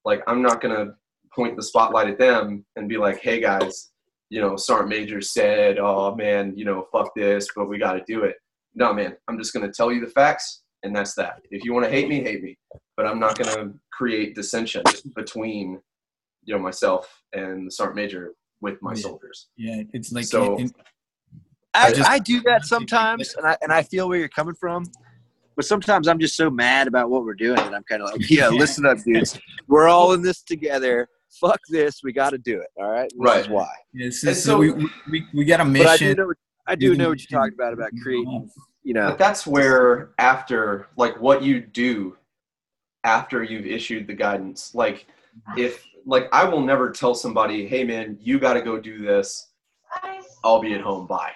[0.06, 0.96] like I'm not gonna
[1.34, 3.92] point the spotlight at them and be like, "Hey guys,
[4.30, 8.04] you know sergeant major said, oh man, you know fuck this, but we got to
[8.08, 8.36] do it."
[8.76, 11.42] No man, I'm just gonna tell you the facts, and that's that.
[11.52, 12.58] If you want to hate me, hate me,
[12.96, 14.84] but I'm not gonna create dissension
[15.16, 15.80] between
[16.44, 19.02] you know myself and the sergeant major with my Yeah.
[19.02, 19.48] soldiers.
[19.58, 20.72] Yeah, it's like So- it-
[21.74, 24.56] I, I just- I do that sometimes, and I and I feel where you're coming
[24.56, 24.86] from.
[25.56, 28.22] But sometimes I'm just so mad about what we're doing that I'm kind of like,
[28.30, 29.40] yeah, listen up, dudes.
[29.68, 31.10] We're all in this together.
[31.40, 32.02] Fuck this.
[32.04, 32.68] We got to do it.
[32.78, 33.10] All right.
[33.10, 33.42] This Right.
[33.42, 33.70] is why.
[33.94, 36.18] it's And so so- we, we- we we got a But I do mission.
[36.18, 36.34] know.
[36.68, 37.38] I do know what you're mission.
[37.38, 38.50] talking about about creating.
[38.84, 39.10] You know.
[39.10, 42.18] But that's where after like what you do
[43.04, 44.74] after you've issued the guidance.
[44.76, 45.08] Like
[45.58, 49.50] if like I will never tell somebody, "Hey man, you got to go do this.
[50.44, 51.06] I'll be at home.
[51.08, 51.34] Bye."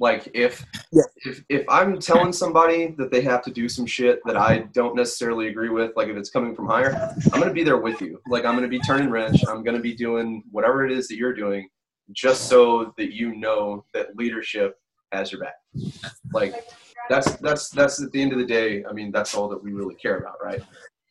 [0.00, 1.02] Like if Yeah.
[1.24, 4.96] if if I'm telling somebody that they have to do some shit that I don't
[4.96, 8.20] necessarily agree with, like if it's coming from higher, I'm gonna be there with you.
[8.28, 9.42] Like I'm gonna be turning wrench.
[9.48, 11.68] I'm gonna be doing whatever it is that you're doing,
[12.12, 14.76] just so that you know that leadership
[15.12, 15.54] has your back.
[16.32, 16.54] Like
[17.10, 18.84] that's that's that's at the end of the day.
[18.88, 20.62] I mean, that's all that we really care about, right?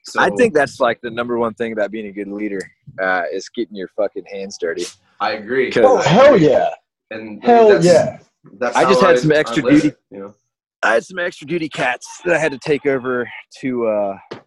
[0.04, 2.60] So I think that's like the number one thing about being a good leader
[3.00, 4.86] uh, is getting your fucking hands dirty.
[5.20, 5.68] I agree.
[5.68, 5.82] Okay.
[5.84, 6.70] Oh hell yeah,
[7.12, 8.18] And hell that's- yeah.
[8.60, 9.96] That's I just had some extra live duty.
[10.10, 10.36] You know.
[10.84, 14.42] I had some extra duty cats that I had to take over to uh, a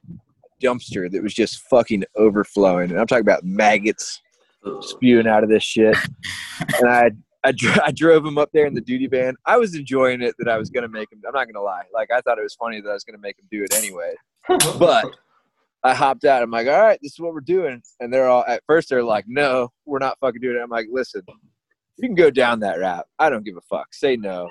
[0.62, 2.90] dumpster that was just fucking overflowing.
[2.90, 4.20] And I'm talking about maggots
[4.80, 5.96] spewing out of this shit.
[6.80, 7.10] and I
[7.44, 9.34] I, dr- I drove them up there in the duty van.
[9.44, 11.20] I was enjoying it that I was gonna make them.
[11.26, 11.84] I'm not gonna lie.
[11.92, 14.14] Like I thought it was funny that I was gonna make them do it anyway.
[14.78, 15.14] But
[15.82, 16.42] I hopped out.
[16.42, 17.82] I'm like, all right, this is what we're doing.
[18.00, 20.60] And they're all at first they're like, no, we're not fucking doing it.
[20.60, 21.20] I'm like, listen,
[21.98, 23.06] you can go down that route.
[23.18, 23.92] I don't give a fuck.
[23.94, 24.48] Say no.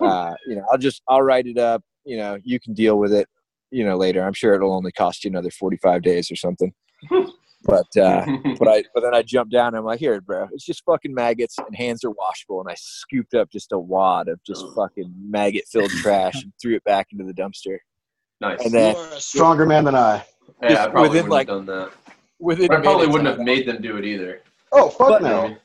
[0.00, 1.82] Uh, you know, I'll just I'll write it up.
[2.04, 3.28] You know, you can deal with it.
[3.70, 4.22] You know, later.
[4.24, 6.72] I'm sure it'll only cost you another 45 days or something.
[7.66, 8.26] But uh,
[8.58, 11.14] but I but then I jumped down and I'm like, here, bro, it's just fucking
[11.14, 12.60] maggots and hands are washable.
[12.60, 16.74] And I scooped up just a wad of just fucking maggot filled trash and threw
[16.76, 17.78] it back into the dumpster.
[18.42, 18.62] nice.
[18.62, 20.22] And then You are a stronger man than I.
[20.62, 21.90] yeah, I probably within, wouldn't like, have done that.
[22.38, 24.42] within I probably wouldn't have made them do it either.
[24.72, 25.56] Oh fuck But- no.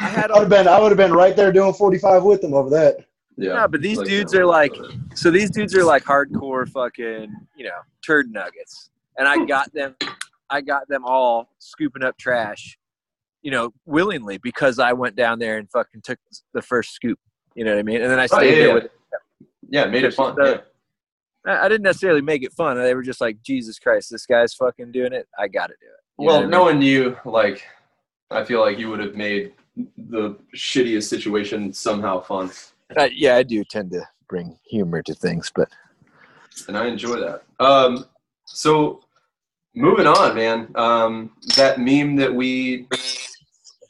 [0.00, 0.68] I had I would have been.
[0.68, 2.96] I would have been right there doing 45 with them over that.
[3.36, 3.54] Yeah.
[3.54, 4.74] No, but these Like, dudes are like,
[5.14, 8.90] so these dudes are like hardcore fucking, you know, turd nuggets.
[9.18, 9.96] And I got them,
[10.50, 12.78] I got them all scooping up trash,
[13.42, 16.18] you know, willingly because I went down there and fucking took
[16.52, 17.18] the first scoop.
[17.56, 18.02] You know what I mean?
[18.02, 18.74] And then I Oh, stayed yeah, there yeah.
[18.74, 18.90] with.
[19.68, 20.40] yeah, made it fun.
[20.40, 20.60] Uh, Yeah.
[21.46, 22.76] I I didn't necessarily make it fun.
[22.78, 25.28] They were just like, Jesus Christ, this guy's fucking doing it.
[25.38, 26.22] I got to do it.
[26.22, 26.50] You know Well, what I mean?
[26.50, 27.66] knowing you, like,
[28.30, 29.52] I feel like you would have made
[29.96, 32.50] the shittiest situation somehow fun,
[32.96, 35.68] Uh, yeah, I do tend to bring humor to things, but
[36.68, 37.42] and I enjoy that.
[37.58, 38.04] Um,
[38.46, 39.00] so
[39.74, 40.70] moving on, man.
[40.76, 42.86] Um, that meme that we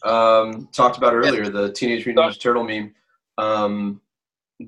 [0.05, 2.95] um, talked about earlier, the Teenage Mutant Ninja Turtle meme.
[3.39, 4.01] Um,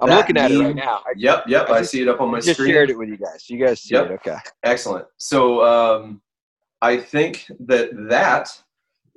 [0.00, 1.02] I'm looking at it right now.
[1.06, 1.70] I Yep, yep.
[1.70, 2.72] I I just- see it up on my just screen.
[2.72, 3.48] shared it with you guys.
[3.48, 4.06] You guys see Yep.
[4.10, 4.12] it?
[4.14, 4.36] Okay.
[4.64, 5.06] Excellent.
[5.16, 6.20] So um,
[6.82, 8.60] I think that that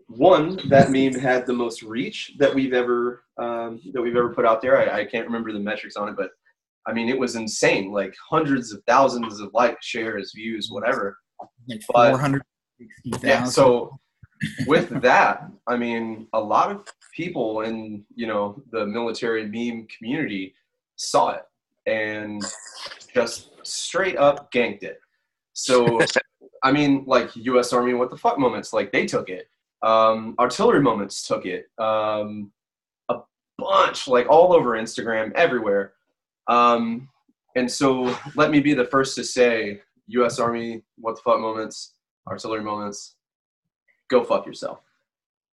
[0.10, 4.46] one that meme had the most reach that we've ever um, that we've ever put
[4.46, 4.78] out there.
[4.78, 6.32] I, I can't remember the metrics on it, but
[6.88, 7.92] I mean it was insane.
[7.92, 11.18] Like hundreds of thousands of likes, shares, views, whatever.
[11.68, 13.28] Like But- 460,000.
[13.28, 13.44] Yeah.
[13.46, 13.98] So
[14.68, 20.56] with that, I mean a lot of people in you know the military meme community
[20.96, 21.44] saw it
[21.86, 22.44] and
[23.14, 25.00] just straight up ganked it.
[25.54, 26.00] So
[26.64, 27.74] I mean, like U.S.
[27.74, 29.48] Army, what the fuck moments, like they took it.
[29.82, 31.66] Um, artillery moments took it.
[31.78, 32.52] Um,
[33.10, 33.20] a
[33.58, 35.94] bunch, like all over Instagram, everywhere.
[36.48, 37.10] Um,
[37.56, 40.40] and so, let me be the first to say, U.S.
[40.40, 41.94] Army, what the fuck moments,
[42.28, 43.16] artillery moments,
[44.10, 44.80] go fuck yourself.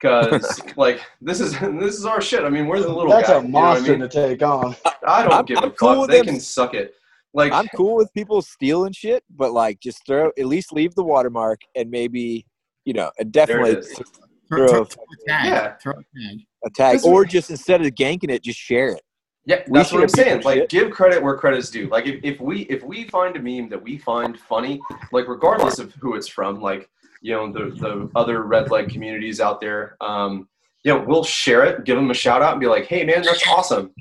[0.01, 2.43] Because like this is this is our shit.
[2.45, 3.37] I mean, we're the little That's guy.
[3.37, 4.01] a you know I monster mean?
[4.01, 4.77] to take on.
[5.07, 6.11] I don't I'm- give I'm a cool fuck.
[6.11, 6.27] They them.
[6.27, 6.95] can suck it.
[7.35, 11.05] Like I'm cool with people stealing shit, but like just throw at least leave the
[11.05, 12.47] watermark and maybe
[12.87, 13.93] you know definitely is.
[13.93, 14.05] throw,
[14.49, 15.47] throw- throw, throw a tag.
[15.47, 15.75] Yeah.
[15.83, 16.39] Throw a tag.
[16.65, 19.03] a tag or is- just instead of ganking it, just share it.
[19.45, 20.43] Yeah, We that's what I'm saying.
[20.43, 20.69] Like, shit.
[20.71, 21.87] give credit where credit's due.
[21.89, 24.81] Like, if, if we if we find a meme that we find funny,
[25.13, 26.89] like regardless of who it's from, like
[27.23, 30.49] you know the the other red leg communities out there, um,
[30.83, 33.23] you know, we'll share it, give them a shout out, and be like, hey man,
[33.23, 33.93] that's awesome.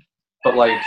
[0.43, 0.79] But like,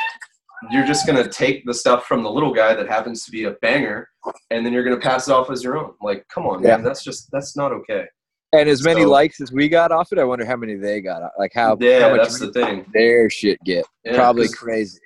[0.71, 3.53] you're just gonna take the stuff from the little guy that happens to be a
[3.62, 4.09] banger,
[4.51, 5.92] and then you're gonna pass it off as your own.
[6.03, 8.07] Like, come on, man, that's just that's not okay.
[8.53, 11.01] And as many So- likes as we got off it, I wonder how many they
[11.03, 11.23] got.
[11.38, 12.87] Like how, Yeah, how much that's the thing.
[12.94, 13.85] their shit get.
[14.05, 15.01] Yeah, Probably crazy.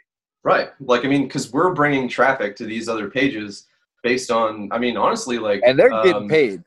[0.44, 0.68] Right.
[0.80, 3.66] Like, I mean, because we're bringing traffic to these other pages
[4.04, 6.62] based on, I mean, honestly, like, And they're getting um, paid.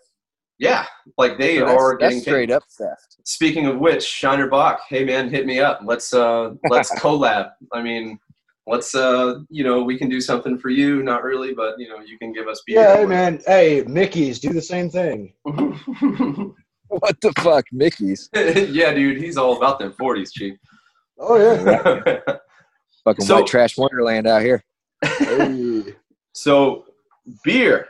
[0.59, 0.85] Yeah,
[1.17, 2.55] like they So are getting straight paid.
[2.55, 3.17] up theft.
[3.25, 5.81] Speaking of which, Shiner Bock, hey man, hit me up.
[5.83, 7.51] Let's uh, let's collab.
[7.73, 8.17] I mean,
[8.67, 11.03] let's uh, you know, we can do something for you.
[11.03, 12.81] Not really, but you know, you can give us beer.
[12.81, 13.41] Yeah, hey man.
[13.45, 15.33] Hey, Mickey's do the same thing.
[16.87, 18.29] What the fuck, Mickey's?
[18.35, 20.55] yeah, dude, he's all about them forties, chief.
[21.19, 22.19] Oh yeah.
[23.03, 24.63] Fucking So- white trash wonderland out here.
[25.03, 25.95] Hey.
[26.33, 26.85] So,
[27.43, 27.89] beer,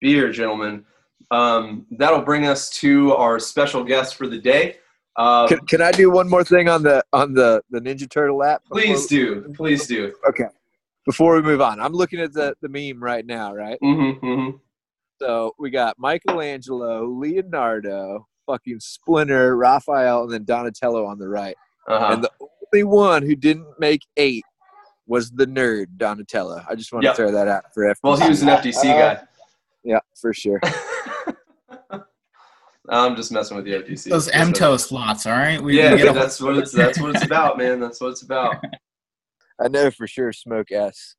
[0.00, 0.84] beer, gentlemen.
[1.30, 4.76] Um, that'll bring us to our special guest for the day.
[5.16, 8.42] Uh, Can, can I do one more thing on the on the the Ninja Turtle
[8.42, 8.62] app?
[8.70, 10.12] please do, please do.
[10.28, 10.46] Okay.
[11.06, 13.78] Before we move on, I'm looking at the the meme right now, right?
[13.82, 14.56] Mm-hmm, mm-hmm.
[15.20, 21.56] So we got Michelangelo, Leonardo, fucking Splinter, Raphael, and then Donatello on the right.
[21.86, 22.14] Uh-huh.
[22.14, 22.30] And the
[22.72, 24.44] only one who didn't make eight
[25.06, 26.64] was the nerd Donatello.
[26.68, 27.12] I just want Yep.
[27.14, 27.98] to throw that out for FDC.
[28.02, 29.20] well, he was an FDC guy.
[29.84, 30.60] yeah, for sure.
[32.88, 34.10] I'm just messing with the FDC.
[34.10, 35.60] Those MTO slots, all right?
[35.60, 37.80] We, Yeah, we get that's what it's that's what it's about, man.
[37.80, 38.62] That's what it's about.
[39.60, 41.16] I know for sure Smoke S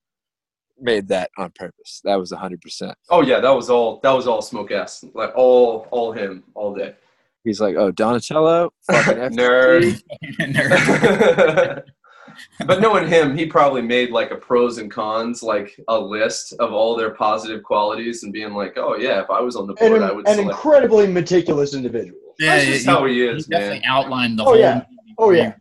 [0.79, 2.01] made that on purpose.
[2.03, 2.95] That was hundred percent.
[3.09, 3.99] Oh yeah, that was all.
[4.03, 5.03] That was all smoke ass.
[5.13, 6.95] Like all, all him, all day.
[7.43, 10.03] He's like, "Oh, Donatello, fucking Nerd.
[10.39, 11.83] Nerd.
[12.65, 16.73] But knowing him, he probably made like a pros and cons, like a list of
[16.73, 20.01] all their positive qualities, and being like, "Oh yeah, if I was on the board,
[20.01, 22.19] an, I would an select." incredibly meticulous individual.
[22.39, 23.87] Yeah, That's just he- how he he is, definitely man.
[23.87, 24.57] outlined the Oh, whole.
[24.59, 24.73] yeah.
[24.75, 25.53] movie Oh, yeah.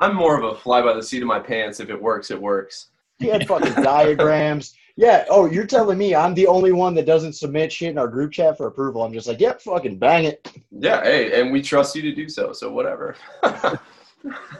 [0.00, 1.80] I'm more of a fly by the seat of my pants.
[1.80, 2.88] If it works, it works.
[3.18, 4.74] He had fucking diagrams.
[4.96, 5.24] Yeah.
[5.30, 8.32] Oh, you're telling me I'm the only one that doesn't submit shit in our group
[8.32, 9.02] chat for approval?
[9.02, 10.52] I'm just like, yep, fucking bang it.
[10.70, 12.52] Yeah, hey, and we trust you to do so.
[12.52, 13.14] So whatever.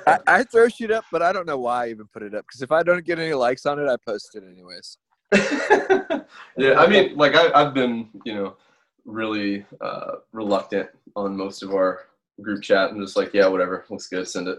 [0.07, 2.45] I, I throw shit up, but I don't know why I even put it up.
[2.47, 4.99] Because if I don't get any likes on it, I post it anyways.
[6.57, 8.57] yeah, I mean, like I, I've been, you know,
[9.05, 12.03] really uh, reluctant on most of our
[12.41, 12.91] group chat.
[12.91, 14.59] I'm just like, yeah, whatever, looks good, send it.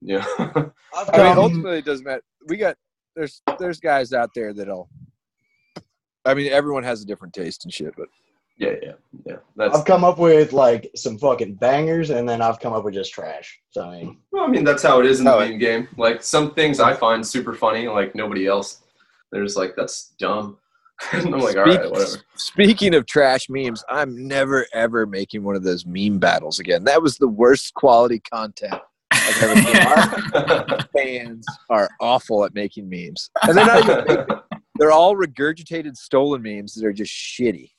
[0.00, 2.22] Yeah, I've mean, ultimately, it doesn't matter.
[2.46, 2.76] We got
[3.16, 4.88] there's there's guys out there that'll.
[6.24, 8.08] I mean, everyone has a different taste and shit, but
[8.58, 8.92] yeah, yeah,
[9.24, 9.36] yeah.
[9.56, 9.76] That's.
[9.76, 13.12] I've come up with like some fucking bangers, and then I've come up with just
[13.12, 13.58] trash.
[13.70, 15.88] So I mean, Well, I mean, that's how it is in the Oh, meme game.
[15.96, 18.82] Like some things I find super funny, like nobody else.
[19.30, 20.58] They're just like, that's dumb.
[21.12, 22.16] and I'm like, all right, whatever.
[22.34, 26.82] Speaking of trash memes, I'm never ever making one of those meme battles again.
[26.84, 28.80] That was the worst quality content
[29.12, 29.76] I've ever seen.
[29.86, 34.26] Our fans are awful at making memes, and they're not even.
[34.80, 37.70] They're all regurgitated, stolen memes that are just shitty.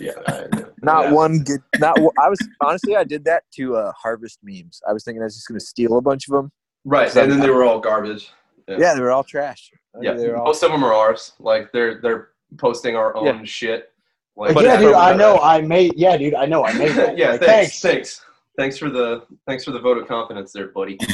[0.00, 0.12] Yeah,
[0.82, 1.12] Not Yeah.
[1.12, 1.60] one good.
[1.78, 1.98] Not.
[2.00, 4.80] one- I was honestly, I did that to uh, harvest memes.
[4.88, 6.50] I was thinking I was just going to steal a bunch of them.
[6.84, 8.30] Right, and then they were all garbage.
[8.68, 8.76] Yeah.
[8.78, 9.70] Yeah, they were all trash.
[9.94, 10.44] I mean, Yeah, they were all.
[10.46, 11.32] most of them are ours.
[11.38, 13.44] Like they're they're posting our own Yeah.
[13.44, 13.90] shit.
[14.36, 15.92] like, Like, yeah, dude, I the- know I made.
[15.96, 17.16] Yeah, dude, I know I made that.
[17.18, 18.24] yeah, Like, thanks, thanks,
[18.58, 20.98] thanks for the thanks for the vote of confidence there, buddy.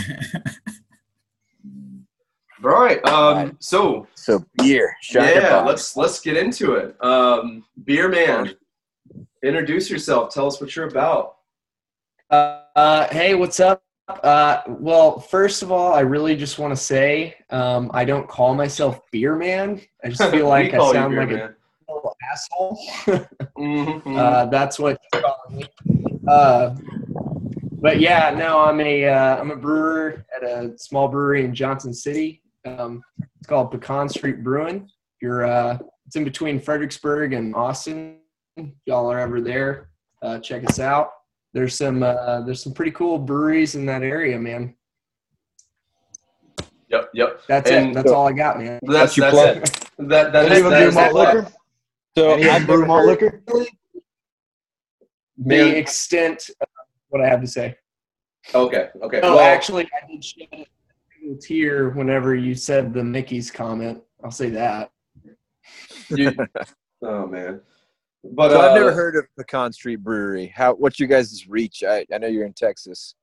[2.64, 3.54] All right, um, Right.
[3.60, 4.96] so So beer.
[5.00, 6.96] Shine yeah, yeah, let's let's get into it.
[7.04, 8.54] Um, Beer man,
[9.44, 10.34] introduce yourself.
[10.34, 11.36] Tell us what you're about.
[12.30, 13.82] Uh, uh, hey, what's up?
[14.08, 18.54] Uh, well, first of all, I really just want to say um, I don't call
[18.54, 19.80] myself Beer Man.
[20.04, 21.56] I just feel like I sound like Beer
[21.88, 22.78] a asshole.
[23.06, 23.28] man.
[23.58, 25.64] Mhm, uh, that's what you're me.
[26.26, 26.74] Uh,
[27.80, 31.94] but yeah, no, I'm a uh, I'm a brewer at a small brewery in Johnson
[31.94, 32.42] City.
[32.66, 34.88] Um, it's called Pecan Street Brewing.
[35.20, 38.18] You're uh, it's in between Fredericksburg and Austin.
[38.56, 39.90] If y'all are ever there,
[40.22, 41.10] uh, check us out.
[41.54, 44.74] There's some uh, there's some pretty cool breweries in that area, man.
[46.88, 47.40] Yep, yep.
[47.48, 47.94] That's And- it.
[47.94, 48.80] That's all I got, man.
[48.82, 49.56] That's your that's plug.
[49.98, 50.08] it.
[50.08, 51.52] That that Any is of them that do is malt the liquor?
[52.16, 53.42] So Any of them I've brew never malt liquor?
[55.40, 55.76] The Man.
[55.76, 56.68] extent of
[57.10, 57.76] what I have to say.
[58.54, 59.20] Okay, okay.
[59.22, 60.66] Oh, well, actually, I did shed a single
[61.36, 64.00] tear whenever you said the Mickey's comment.
[64.22, 64.90] I'll say that.
[66.10, 66.32] you,
[67.02, 67.60] oh man.
[68.24, 70.52] But so uh, I've never heard of Pecan Street Brewery.
[70.54, 70.74] How?
[70.74, 71.84] What's your guys' reach?
[71.86, 73.14] I, I know you're in Texas.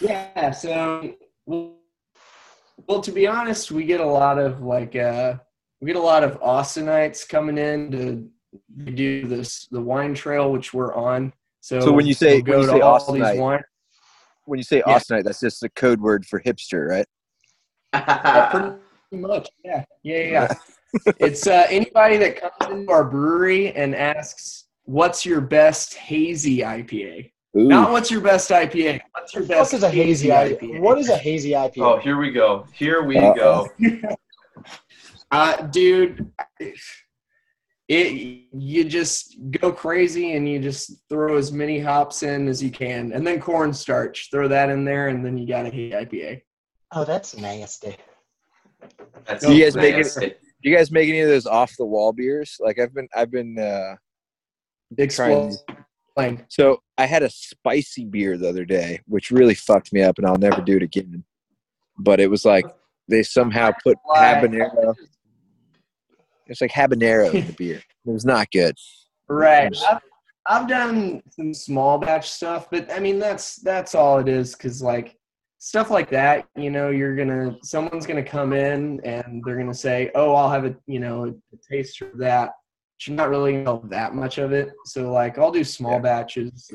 [0.00, 0.52] Yeah.
[0.52, 1.14] So,
[1.46, 1.74] well,
[2.86, 5.34] well, to be honest, we get a lot of like uh,
[5.80, 10.72] we get a lot of Austinites coming in to do this the wine trail, which
[10.72, 11.32] we're on.
[11.60, 13.62] So, So when you say- we'll when you to say all these Austinite- wine.
[14.48, 14.98] When you say Yeah.
[14.98, 17.06] Austinite, that's just a code word for hipster, right?
[17.92, 18.76] Yeah, pretty
[19.26, 19.48] much.
[19.64, 20.54] Yeah, yeah, yeah.
[21.18, 27.30] it's uh, anybody that comes into our brewery and asks, "What's your best hazy IPA?"
[27.56, 27.68] Ooh.
[27.68, 29.00] Not what's your best IPA.
[29.12, 30.80] What's your best is a hazy IPA?
[30.80, 31.78] What is a hazy IPA?
[31.78, 32.66] oh, here we go.
[32.72, 33.34] Here we Uh-oh.
[33.34, 34.16] go.
[35.30, 36.32] Uh, dude,
[37.88, 42.70] it you just go crazy and you just throw as many hops in as you
[42.70, 44.28] can, and then cornstarch.
[44.30, 46.42] Throw that in there, and then you got a hazy IPA.
[46.92, 47.96] Oh, that's nasty.
[49.26, 52.12] That's You guys make it- Do you guys make any of those off the wall
[52.12, 52.56] beers?
[52.60, 53.58] Like I've been, I've been.
[53.58, 53.94] uh
[54.96, 56.44] Explain.
[56.48, 60.26] So I had a spicy beer the other day, which really fucked me up, and
[60.26, 61.24] I'll never do it again.
[61.98, 62.64] But it was like
[63.06, 64.94] they somehow put habanero.
[66.48, 67.76] It's like habanero in the beer.
[67.76, 68.74] It was not good.
[69.28, 69.74] Right.
[69.88, 70.00] I've,
[70.46, 74.54] I've done some small batch stuff, but I mean that's that's all it is.
[74.54, 75.16] Cause like
[75.58, 80.10] stuff like that, you know, you're gonna someone's gonna come in and they're gonna say,
[80.14, 82.52] "Oh, I'll have a you know a, taste of that."
[82.96, 84.70] But you're not really gonna know that much of it.
[84.86, 85.98] So like I'll do small Yeah.
[86.00, 86.70] batches.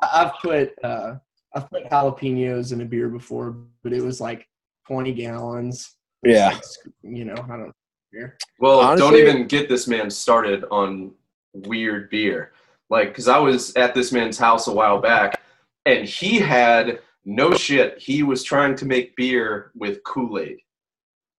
[0.00, 1.16] I've put uh,
[1.54, 4.46] I've put jalapenos in a beer before, but it was like
[4.86, 5.96] 20 gallons.
[6.24, 6.48] Yeah.
[6.48, 6.62] Like,
[7.02, 7.72] you know, I don't.
[8.12, 8.36] Beer.
[8.58, 11.12] Well, don't even get this man started on
[11.52, 12.52] weird beer.
[12.90, 15.40] Like, because I was at this man's house a while back,
[15.84, 17.98] and he had no shit.
[17.98, 20.58] He was trying to make beer with Kool Aid.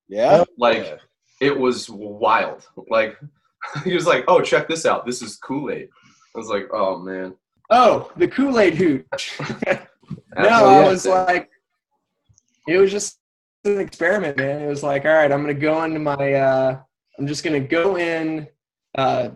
[0.07, 0.43] Yeah.
[0.57, 0.99] Like
[1.41, 2.67] it was wild.
[2.89, 3.17] Like
[3.83, 5.05] he was like, "Oh, check this out.
[5.05, 5.89] This is Kool Aid."
[6.35, 7.35] I was like, "Oh man."
[7.69, 9.39] Oh, the Kool Aid hooch.
[9.39, 9.77] no,
[10.35, 10.75] Absolutely.
[10.75, 11.49] I was like,
[12.67, 13.18] it was just
[13.65, 14.61] an experiment, man.
[14.61, 16.79] It was like, all right, I'm gonna go into my, uh,
[17.17, 18.47] I'm just gonna go in
[18.97, 19.29] uh,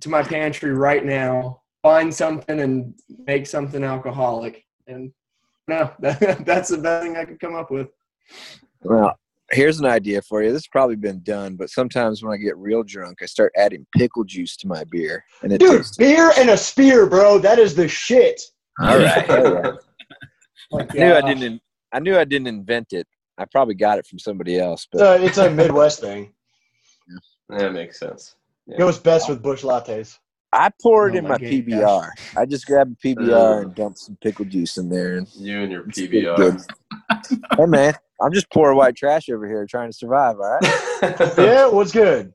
[0.00, 2.94] to my pantry right now, find something, and
[3.26, 4.64] make something alcoholic.
[4.86, 5.12] And
[5.68, 7.88] no, that, that's the best thing I could come up with.
[8.82, 9.18] Well,
[9.50, 10.50] here's an idea for you.
[10.50, 13.86] This has probably been done, but sometimes when I get real drunk, I start adding
[13.96, 15.96] pickle juice to my beer, and it Dude, tastes.
[15.96, 17.38] beer and a spear, bro.
[17.38, 18.40] That is the shit.
[18.80, 19.26] All right.
[19.26, 19.78] hell
[20.70, 20.82] yeah.
[20.90, 21.62] I knew I didn't.
[21.92, 23.06] I knew I didn't invent it.
[23.38, 26.32] I probably got it from somebody else, but a, it's a Midwest thing.
[27.48, 28.36] That makes sense.
[28.68, 30.18] It goes best with Busch lattes.
[30.52, 31.48] I pour it Oh in my my gosh.
[31.50, 32.10] PBR.
[32.36, 35.72] I just grab a PBR and dump some pickle juice in there, and You and
[35.72, 36.64] your PBR.
[37.56, 40.36] hey man, I'm just pouring white trash over here, trying to survive.
[40.38, 40.80] All right.
[41.36, 42.32] Yeah, what's good?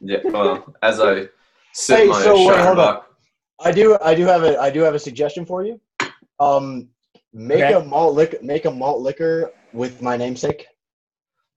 [0.00, 0.18] Yeah.
[0.24, 1.28] Well, as I
[1.72, 3.14] sip Hey, my so wait, Shiner hold Bock-
[3.60, 5.80] I do I do have a I do have a suggestion for you.
[6.40, 6.88] Um
[7.32, 7.74] make Okay.
[7.74, 10.66] a malt liquor make a malt liquor with my namesake.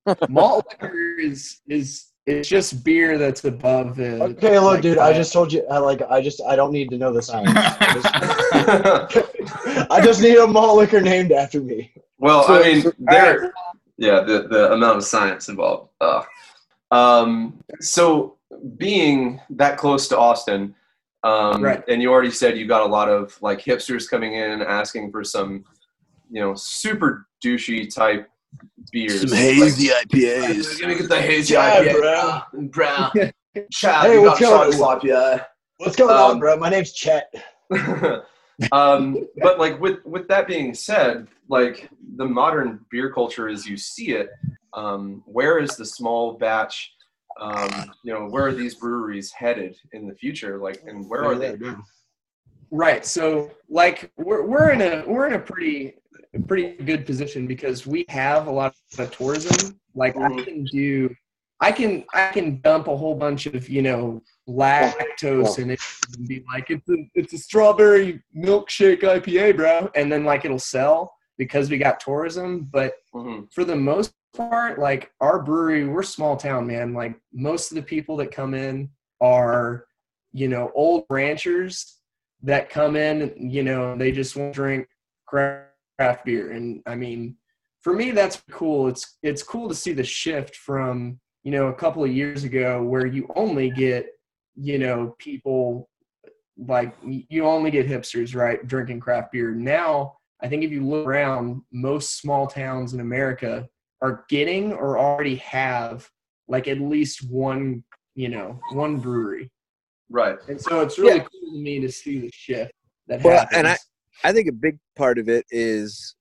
[0.30, 4.22] malt liquor is is it's just beer that's above the.
[4.24, 6.72] Okay, look, like, dude, I uh, just told you I like I just I don't
[6.72, 7.51] need to know the science.
[7.55, 11.91] I just, I just need a malt liquor named after me.
[12.20, 13.53] well, So- I mean, so- there.
[13.97, 15.89] Yeah, the the amount of science involved.
[16.01, 16.26] Ugh.
[16.91, 18.38] Um, so
[18.78, 20.74] being that close to Austin,
[21.24, 21.84] um, Right.
[21.88, 25.24] and you already said you got a lot of like hipsters coming in asking for
[25.24, 25.64] some,
[26.32, 28.27] you know, super douchey type
[28.91, 29.21] beers.
[29.21, 30.79] Some Like, IPAs.
[30.79, 32.69] Let me get the hazy Yeah, IPA, bro.
[32.69, 33.32] bro.
[33.71, 35.45] Chad, Hey, you what's got going chocolate IPA.
[35.77, 36.57] What's going Um, on, bro?
[36.57, 37.34] My name's Chet.
[38.71, 43.75] um, but like with with that being said, like the modern beer culture as you
[43.75, 44.29] see it,
[44.73, 46.93] um, where is the small batch?
[47.39, 50.59] Um, you know, where are these breweries headed in the future?
[50.59, 51.57] Like, and where are they?
[52.69, 53.05] Right.
[53.05, 55.95] So like we're we're in a we're in a pretty
[56.39, 59.79] pretty good position because we have a lot of tourism.
[59.95, 60.43] Like I Mhm.
[60.45, 61.15] can do
[61.59, 65.79] I can I can dump a whole bunch of, you know, lactose in it
[66.17, 69.89] and be like, it's a it's a strawberry milkshake IPA, bro.
[69.95, 72.67] And then like it'll sell because we got tourism.
[72.71, 73.51] But Mhm.
[73.53, 76.93] for the most part, like our brewery, we're small town, man.
[76.93, 79.86] Like most of the people that come in are,
[80.32, 81.97] you know, old ranchers
[82.41, 84.88] that come in, you know, they just want to drink
[86.02, 86.52] craft beer.
[86.52, 87.36] And I mean,
[87.82, 88.88] for me, that's cool.
[88.88, 92.82] It's it's cool to see the shift from, you know, a couple of years ago
[92.84, 94.08] where you only get,
[94.56, 95.89] you know, people
[96.58, 99.52] like you only get hipsters, right, drinking craft beer.
[99.52, 103.68] Now, I think if you look around, most small towns in America
[104.02, 106.10] are getting or already have
[106.47, 107.84] like at least one,
[108.16, 109.52] you know, one brewery.
[110.10, 110.38] Right.
[110.49, 111.28] And so it's really Yeah.
[111.32, 112.74] cool to me to see the shift
[113.08, 113.58] that Well, happens.
[113.58, 113.78] and I-
[114.24, 116.15] I think a big part of it is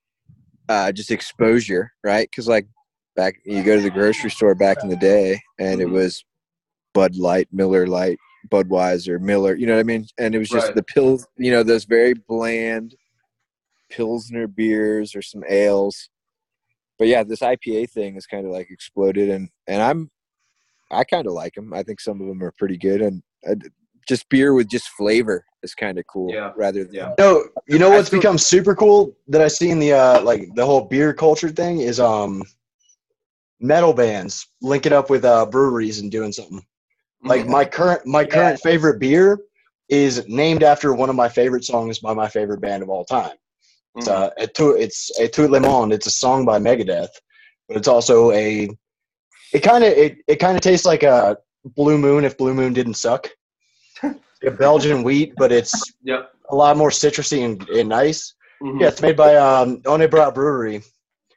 [0.68, 2.28] uh, just exposure, right?
[2.30, 2.66] Because like
[3.16, 6.24] back, you go to the grocery store back in the day, and it was
[6.94, 8.18] Bud Light, Miller Lite,
[8.50, 9.54] Budweiser, Miller.
[9.54, 10.06] You know what I mean?
[10.18, 10.76] And it was just Right.
[10.76, 11.26] the pills.
[11.36, 12.94] You know, those very bland
[13.90, 16.08] pilsner beers or some ales.
[16.98, 20.10] But yeah, this IPA thing has kind of like exploded, and and I'm,
[20.90, 21.72] I kind of like them.
[21.74, 23.54] I think some of them are pretty good, and uh,
[24.08, 26.32] just beer with just flavor is kind of cool.
[26.32, 26.52] Yeah.
[26.56, 27.14] Rather than Yeah.
[27.18, 30.48] No, you know what's feel- become super cool that I see in the uh like
[30.54, 32.42] the whole beer culture thing is um
[33.60, 36.64] metal bands linking up with uh breweries and doing something.
[37.22, 38.26] Like my current my Yeah.
[38.28, 39.38] current favorite beer
[39.88, 43.32] is named after one of my favorite songs by my favorite band of all time.
[43.96, 44.12] It's Mhm.
[44.12, 45.92] uh Et tout, it's Et tout le monde.
[45.92, 47.10] It's a song by Megadeth,
[47.68, 48.68] but it's also a
[49.52, 52.72] it kind of it, it kind of tastes like a Blue Moon if Blue Moon
[52.72, 53.28] didn't suck.
[54.46, 56.32] A Belgian wheat, but it's Yep.
[56.50, 58.34] a lot more citrusy and, and nice.
[58.62, 58.80] Mhm.
[58.80, 60.82] Yeah, it's made by um Unibroue Brewery.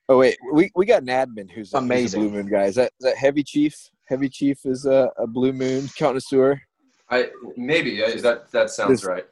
[0.10, 2.22] Oh wait, we, we got an admin who's a, who's a Amazing.
[2.22, 2.66] Blue Moon guy.
[2.66, 3.76] Is that is that Heavy Chief?
[4.06, 6.62] Heavy Chief is a, a Blue Moon connoisseur.
[7.10, 9.26] I maybe is that that sounds This- right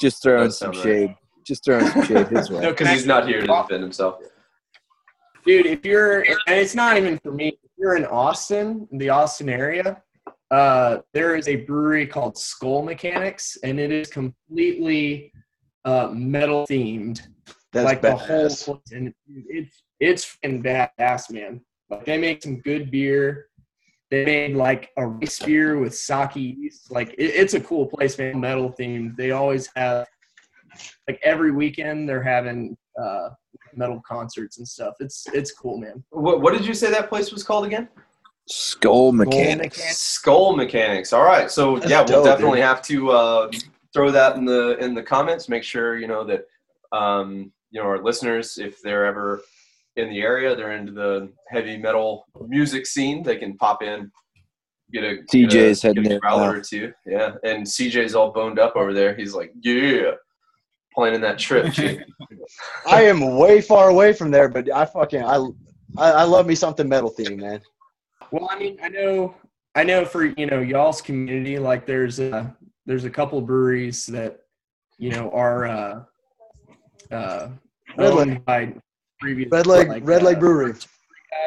[0.00, 0.92] Just throwing some sound right.
[1.08, 1.16] shade.
[1.46, 2.60] Just throwing some shade his way.
[2.60, 4.20] No, because he's not here to defend himself.
[5.44, 9.48] dude if you're and it's not even for me if you're in austin the austin
[9.48, 10.00] area
[10.52, 15.32] uh, there is a brewery called Skull Mechanix and it is completely
[15.86, 17.22] uh, metal themed.
[17.72, 21.62] That's like the whole place and it's it's fucking badass man.
[21.88, 23.46] Like they make some good beer.
[24.10, 26.90] They made like a rice beer with sake yeast.
[26.90, 28.38] Like it, it's a cool place man.
[28.38, 29.16] Metal themed.
[29.16, 30.06] They always have
[31.08, 33.30] like every weekend they're having uh
[33.74, 34.96] metal concerts and stuff.
[35.00, 36.04] It's it's cool, man.
[36.10, 37.88] What, what did you say that place was called again?
[38.48, 39.74] Skull Mechanix.
[39.74, 41.12] Skull Mechanix.
[41.12, 41.50] All right.
[41.50, 42.66] So That's yeah, we'll dope, definitely dude.
[42.66, 43.50] have to uh,
[43.92, 45.48] throw that in the in the comments.
[45.48, 46.44] Make sure you know that
[46.96, 49.42] um, you know our listeners, if they're ever
[49.96, 54.10] in the area, they're into the heavy metal music scene, they can pop in.
[54.92, 56.92] Get a TJ's get a, heading get a growler or two.
[57.06, 59.14] Yeah, and CJ's all boned up over there.
[59.14, 60.12] He's like, yeah,
[60.94, 61.72] planning that trip.
[62.86, 65.36] I am way far away from there, but I fucking I
[65.96, 67.60] I, I love me something metal theme, man.
[68.32, 69.34] Well, I mean, I know,
[69.74, 72.54] I know for you know y'all's community, like there's a
[72.86, 74.40] there's a couple breweries that
[74.98, 76.02] you know are uh,
[77.10, 77.48] uh,
[77.96, 78.44] Red owned Leg.
[78.44, 78.74] by
[79.20, 80.72] previous Red Leg like, Red Leg uh, Brewery.
[80.72, 80.88] guys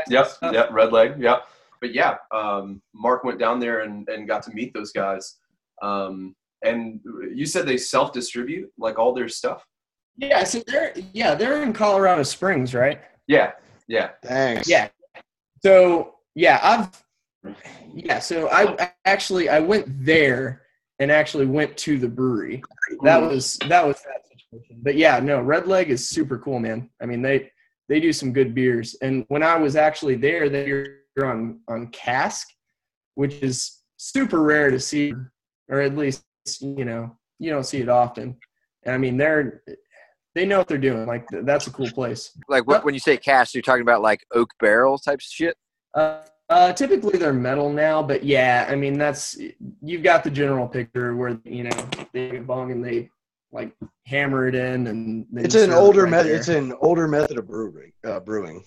[0.09, 0.53] Yep, and stuff.
[0.53, 1.47] yep, red leg, yep.
[1.81, 5.37] But yeah, um, Mark went down there and, and got to meet those guys.
[5.81, 6.99] Um, and
[7.33, 9.63] you said they self distribute like all their stuff.
[10.17, 13.01] Yeah, so they're yeah they're in Colorado Springs, right?
[13.27, 13.51] Yeah,
[13.87, 14.11] yeah.
[14.23, 14.67] Thanks.
[14.69, 14.87] Yeah.
[15.63, 17.55] So yeah, I've
[17.93, 18.19] yeah.
[18.19, 20.63] So I I actually I went there
[20.99, 22.61] and actually went to the brewery.
[23.03, 23.29] That Mhm.
[23.29, 24.79] was that was that situation.
[24.81, 26.89] But yeah, no, Red Leg is super cool, man.
[27.01, 27.51] I mean they
[27.89, 28.95] they do some good beers.
[29.01, 30.71] And when I was actually there, they
[31.15, 32.47] were on on cask,
[33.15, 35.13] which is super rare to see,
[35.69, 36.23] or at least
[36.61, 38.37] you know you don't see it often.
[38.83, 39.61] And I mean they're
[40.33, 41.05] they know what they're doing.
[41.05, 42.37] Like that's a cool place.
[42.49, 45.55] Like what, when you say cask, you're talking about like oak barrel type shit.
[45.95, 46.19] Uh,
[46.49, 49.37] uh, typically they're metal now, but yeah, I mean that's
[49.81, 53.09] you've got the general picture where you know they get bung and they
[53.51, 53.73] like
[54.05, 56.31] hammer it in and they It's an older right method.
[56.33, 57.93] It's an older method of brewing.
[58.05, 58.63] Uh, brewing.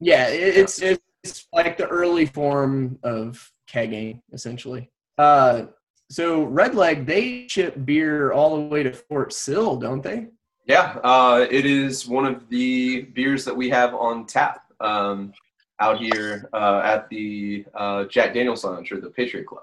[0.00, 4.90] yeah, it, it's it's like the early form of kegging essentially.
[5.16, 5.66] Uh,
[6.10, 10.26] so Red Leg they ship beer all the way to Fort Sill, don't they?
[10.66, 15.32] Yeah, uh, it is one of the beers that we have on tap um,
[15.80, 19.62] out here uh, at the uh, Jack Daniels Lounge or the Patriot Club.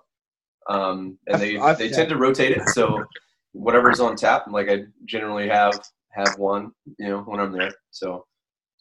[0.69, 2.67] Um, and they, I've- I've- they tend to rotate it.
[2.69, 3.03] So
[3.53, 5.79] whatever's on tap, like I generally have
[6.13, 7.71] have one, you know, when I'm there.
[7.91, 8.25] So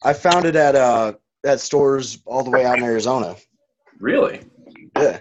[0.03, 1.13] I found it at uh
[1.45, 3.35] at stores all the way out in Arizona.
[3.99, 4.41] really,
[4.97, 5.19] Yeah.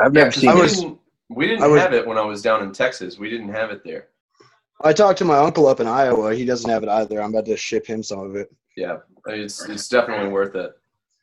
[0.00, 0.98] I've yeah, seen we was- didn't,
[1.30, 3.18] we didn't I was- have it when I was down in Texas.
[3.18, 4.08] We didn't have it there.
[4.82, 6.34] I talked to my uncle up in Iowa.
[6.34, 7.20] He doesn't have it either.
[7.20, 8.50] I'm about to ship him some of it.
[8.76, 10.72] Yeah, it's it's definitely worth it.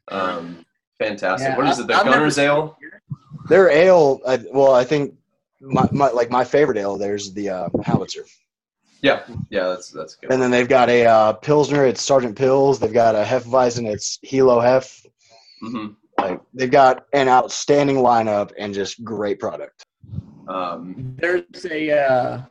[0.10, 0.66] Um,
[0.99, 1.49] fantastic.
[1.49, 1.88] Yeah, what is it?
[1.88, 2.78] The I've Gunner's Ale.
[3.49, 5.16] Their ale, I, well, I think
[5.62, 8.26] my, my like my favorite ale there's the uh, Howitzer,
[9.01, 10.32] Yeah, yeah, that's that's good.
[10.32, 11.86] and then they've got a uh, Pilsner.
[11.86, 12.80] It's Sergeant Pills.
[12.80, 13.89] They've got a Hefeweizen.
[13.91, 15.01] It's Hilo Hef.
[15.64, 15.93] Mm-hmm.
[16.20, 19.84] Like they've got an outstanding lineup and just great product.
[20.47, 22.41] Um, There's a uh,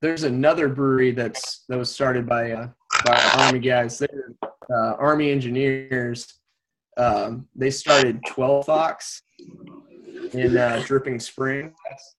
[0.00, 2.68] there's another brewery that's that was started by uh,
[3.04, 3.98] by Army guys.
[3.98, 4.32] They're
[4.70, 6.39] uh, Army engineers.
[6.96, 9.22] Um, they started Twelve Fox
[10.32, 11.72] in uh, Dripping Spring.
[11.88, 12.16] That's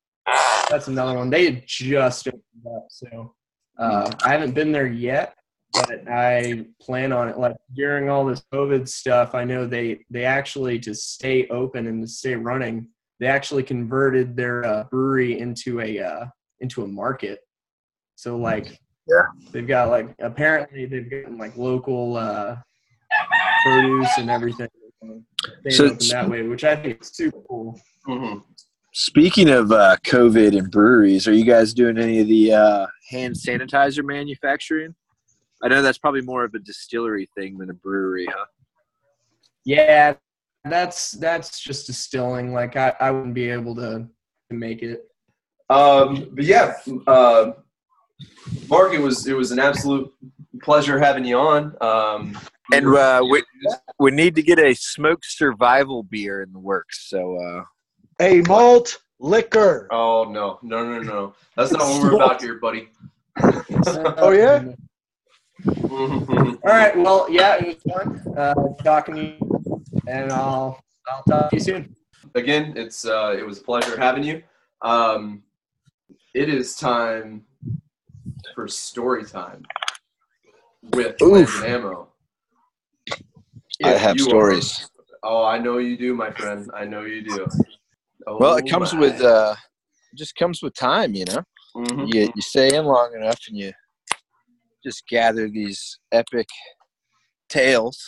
[0.69, 1.29] that's another one.
[1.29, 2.41] They had just opened
[2.75, 3.35] up, so
[3.77, 5.35] uh, I haven't been there yet,
[5.73, 7.37] but I plan on it.
[7.37, 12.01] Like during all this COVID stuff, I know they they actually to stay open and
[12.01, 12.87] to stay running,
[13.19, 16.25] they actually converted their uh, brewery into a uh,
[16.59, 17.39] into a market.
[18.15, 19.23] So like, Yeah.
[19.51, 22.57] they've got like apparently they've gotten like local uh,
[23.63, 24.67] produce and everything.
[25.63, 27.79] They So- open that way, which I think is super cool.
[28.07, 28.43] mhm.
[28.93, 33.35] Speaking of uh, COVID and breweries, are you guys doing any of the uh, hand
[33.35, 34.93] sanitizer manufacturing?
[35.63, 38.45] I know that's probably more of a distillery thing than a brewery, huh?
[39.63, 40.15] Yeah,
[40.65, 42.51] that's that's just distilling.
[42.53, 44.07] Like I, I wouldn't be able to
[44.49, 45.07] to make it.
[45.69, 46.73] Um, but yeah,
[47.07, 47.51] uh,
[48.67, 50.11] Mark, it was it was an absolute
[50.63, 51.75] pleasure having you on.
[51.79, 52.37] Um,
[52.73, 53.43] And uh, we
[53.99, 57.09] we need to get a smoked survival beer in the works.
[57.09, 57.63] So uh,
[58.19, 59.87] A malt liquor.
[59.91, 62.89] oh no, no, no, no, that's not what we're about here, buddy.
[63.43, 64.63] Oh, yeah?
[65.63, 66.59] Mhm.
[66.63, 66.95] All right.
[66.97, 68.53] Well, yeah, it was fun uh,
[68.83, 71.95] talking to you, and I'll I'll talk to you soon.
[72.35, 74.41] Again, it's uh, it was a pleasure having you.
[74.81, 75.43] Um,
[76.33, 77.45] it is time
[78.55, 79.63] for story time
[80.93, 81.63] with Oof.
[81.63, 82.10] Ammo.
[83.83, 84.89] I have you are- stories.
[85.23, 86.69] oh, I know you do, my friend.
[86.75, 87.45] I know you do.
[88.27, 88.99] Oh, Well, it comes my.
[88.99, 89.55] with uh,
[90.11, 91.43] it just comes with time, you know.
[91.75, 92.13] Mhm.
[92.13, 93.71] You you stay in long enough, and you
[94.83, 96.47] just gather these epic
[97.49, 98.07] tales.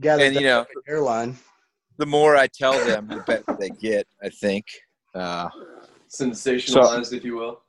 [0.00, 1.36] Gather And you know, the airline.
[1.98, 4.06] the more I tell them, the better they get.
[4.22, 4.64] I think.
[5.14, 5.48] Uh,
[6.08, 7.60] sensationalized, if you will.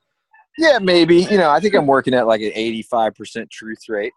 [0.57, 1.17] yeah, maybe.
[1.23, 4.13] You know, I think I'm working at like an 85% truth rate.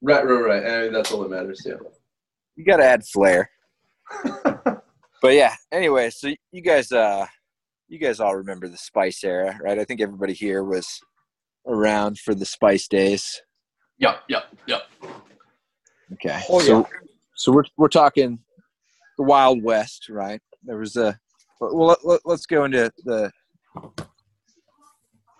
[0.00, 0.62] Right, right, right.
[0.86, 1.62] And that's all that matters.
[1.66, 1.74] Yeah.
[2.56, 3.50] You got to add flair.
[4.44, 5.54] but yeah.
[5.70, 7.26] Anyway, so you guys, uh,
[7.88, 9.78] you guys all remember the Spice era, right?
[9.78, 11.00] I think everybody here was
[11.66, 13.42] around for the Spice days.
[13.98, 14.82] Yep, yep, yep.
[16.14, 16.42] Okay.
[16.48, 16.88] Oh, so,
[17.36, 18.38] so we're we're talking
[19.16, 20.40] the Wild West, right?
[20.64, 21.18] There was a
[21.60, 21.86] well.
[21.86, 23.30] Let, let, let's go into the.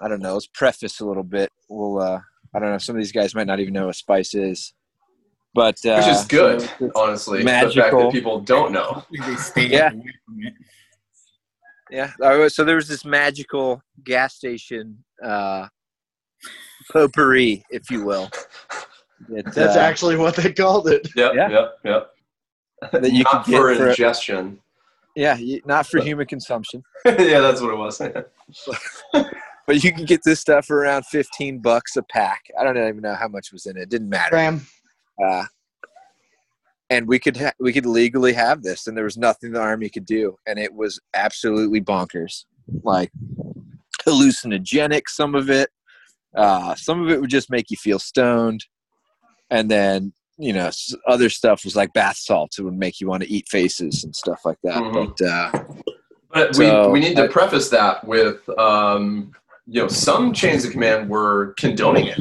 [0.00, 0.34] I don't know.
[0.34, 1.50] Let's preface a little bit.
[1.68, 1.98] We'll.
[1.98, 2.20] uh
[2.54, 2.78] I don't know.
[2.78, 4.74] Some of these guys might not even know what spice is,
[5.55, 7.38] but uh, Which is good, so it's- honestly.
[7.40, 8.03] The fact magical.
[8.05, 9.05] that people don't know.
[9.11, 9.90] Yeah.
[9.90, 10.55] away from it.
[11.90, 12.11] Yeah.
[12.22, 15.66] All right, So there was this magical gas station uh,
[16.90, 18.30] potpourri, if you will.
[19.28, 21.09] that, That's uh, actually what they called it.
[21.14, 21.48] Yep, Yeah.
[21.50, 22.11] yep, yep.
[22.92, 24.59] That you Not could get for for- ingestion.
[25.14, 27.98] yeah, you- not for human consumption, yeah, that's what it was.
[29.66, 32.40] but you can get this stuff for around fifteen bucks a pack.
[32.59, 33.82] I don't even know how much was in it.
[33.82, 34.30] It didn't matter.
[34.30, 34.66] Graham,
[35.24, 35.44] Uh,
[36.90, 39.88] and we could ha- we could legally have this, and there was nothing the army
[39.88, 42.44] could do, and it was absolutely bonkers,
[42.82, 43.10] like
[44.06, 45.02] hallucinogenic.
[45.08, 45.70] Some of it,
[46.36, 48.64] uh, some of it would just make you feel stoned,
[49.50, 50.70] and then you know
[51.06, 52.58] other stuff was like bath salts.
[52.58, 54.82] It would make you want to eat faces and stuff like that.
[54.82, 55.14] Mhm.
[55.16, 55.64] But uh,
[56.32, 59.32] But So, we, we need to preface that with, um,
[59.66, 62.18] you know, some chains of command were condoning it.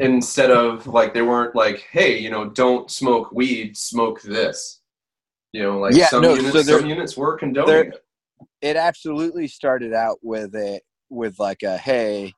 [0.00, 4.80] Instead of like, they weren't like, hey, you know, don't smoke weed, smoke this.
[5.52, 8.04] You know, like Yeah, some, no, units, so some units were condoning it.
[8.60, 12.32] it absolutely started out with a with like a hey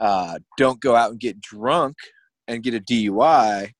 [0.00, 1.94] uh don't go out and get drunk
[2.48, 3.70] and get a dui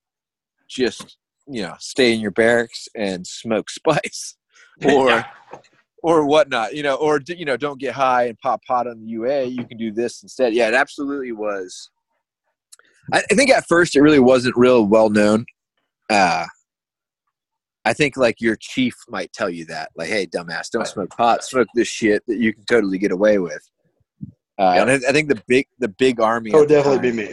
[0.68, 1.16] just
[1.48, 4.36] you know stay in your barracks and smoke spice
[4.84, 5.24] or Yeah.
[6.02, 9.06] or whatnot you know or you know don't get high and pop pot on the
[9.06, 11.90] ua you can do this instead yeah it absolutely was
[13.12, 15.44] i, I think at first it really wasn't real well known
[16.10, 16.46] uh
[17.82, 21.42] I think like your chief might tell you that, like, "Hey, dumbass, don't smoke pot.
[21.42, 23.62] Smoke this shit that you can totally get away with."
[24.58, 27.32] Uh, And I, I think the big, the big army, would definitely time- be me.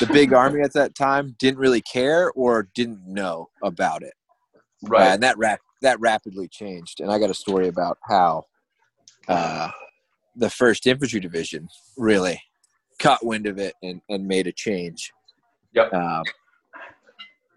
[0.00, 4.14] the big army at that time didn't really care or didn't know about it.
[4.56, 5.06] Uh, Right.
[5.12, 6.98] and that rap that rapidly changed.
[7.00, 8.42] And I got a story about how
[9.28, 9.70] uh,
[10.34, 12.42] the First Infantry Division really
[12.98, 15.12] caught wind of it and, and made a change.
[15.74, 15.92] Yep.
[15.92, 16.22] Um,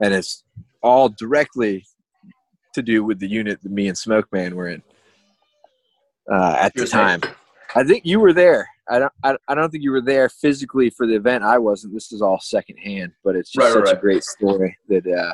[0.02, 0.44] and it's
[0.84, 1.86] all directly
[2.74, 4.82] to do with the unit that me and Smoke Man were in
[6.32, 7.32] uh, at the saying- time.
[7.74, 8.68] I think you were there.
[8.90, 9.14] I don't.
[9.24, 11.46] I, I don't think you were there physically for the event.
[11.46, 11.94] I wasn't.
[11.94, 15.08] This is all secondhand, but it's just Right, right, such a great story that.
[15.08, 15.34] Uh,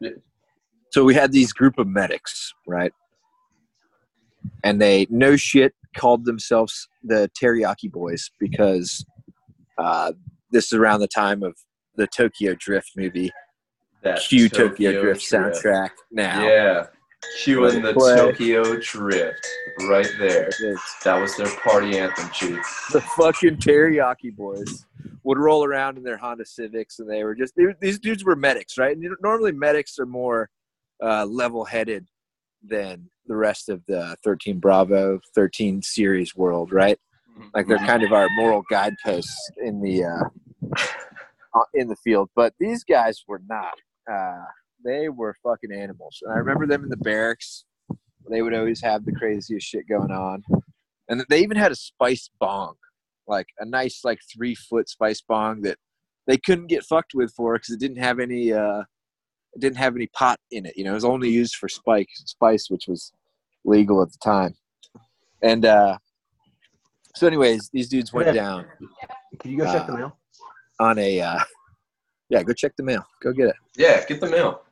[0.00, 0.10] Yeah.
[0.90, 2.92] So we had these group of medics, right?
[4.62, 9.04] And they no shit called themselves the Teriyaki Boys because
[9.82, 10.12] uh,
[10.50, 11.54] this is around the time of
[11.96, 13.30] the Tokyo Drift movie,
[14.02, 15.62] That cue Tokyo, Drift, Drift.
[15.64, 16.46] soundtrack now.
[16.46, 16.86] Yeah.
[17.44, 18.16] Cueing the Play.
[18.16, 19.46] Tokyo Drift
[19.88, 20.50] right there.
[21.04, 22.58] That was their party anthem, Chief.
[22.92, 24.86] the fucking teriyaki boys
[25.22, 28.34] would roll around in their Honda Civics, and they were just they, these dudes were
[28.34, 28.96] medics, right?
[28.96, 30.50] And normally medics are more
[31.02, 32.08] uh, level-headed
[32.64, 36.98] than the rest of the 13 Bravo 13 series world, right?
[37.54, 40.24] Like they're kind of our moral guideposts in the uh,
[41.54, 43.74] uh, in the field, but these guys were not.
[44.10, 44.44] Uh,
[44.84, 47.64] they were fucking animals, and I remember them in the barracks.
[48.30, 50.42] They would always have the craziest shit going on,
[51.08, 52.74] and they even had a spice bong,
[53.26, 55.78] like a nice like three foot spice bong that
[56.26, 58.80] they couldn't get fucked with for because it didn't have any uh,
[59.54, 60.76] it didn't have any pot in it.
[60.76, 63.12] You know, it was only used for spice, spice, which was
[63.64, 64.54] legal at the time,
[65.42, 65.64] and.
[65.66, 65.98] uh
[67.14, 68.32] so, anyways, these dudes went Yeah.
[68.32, 68.66] down
[69.40, 70.18] Can you go check the Uh, mail?
[70.80, 71.20] on a.
[71.20, 71.38] Uh,
[72.28, 73.04] yeah, go check the mail.
[73.22, 73.56] Go get it.
[73.76, 74.62] Yeah, get the mail.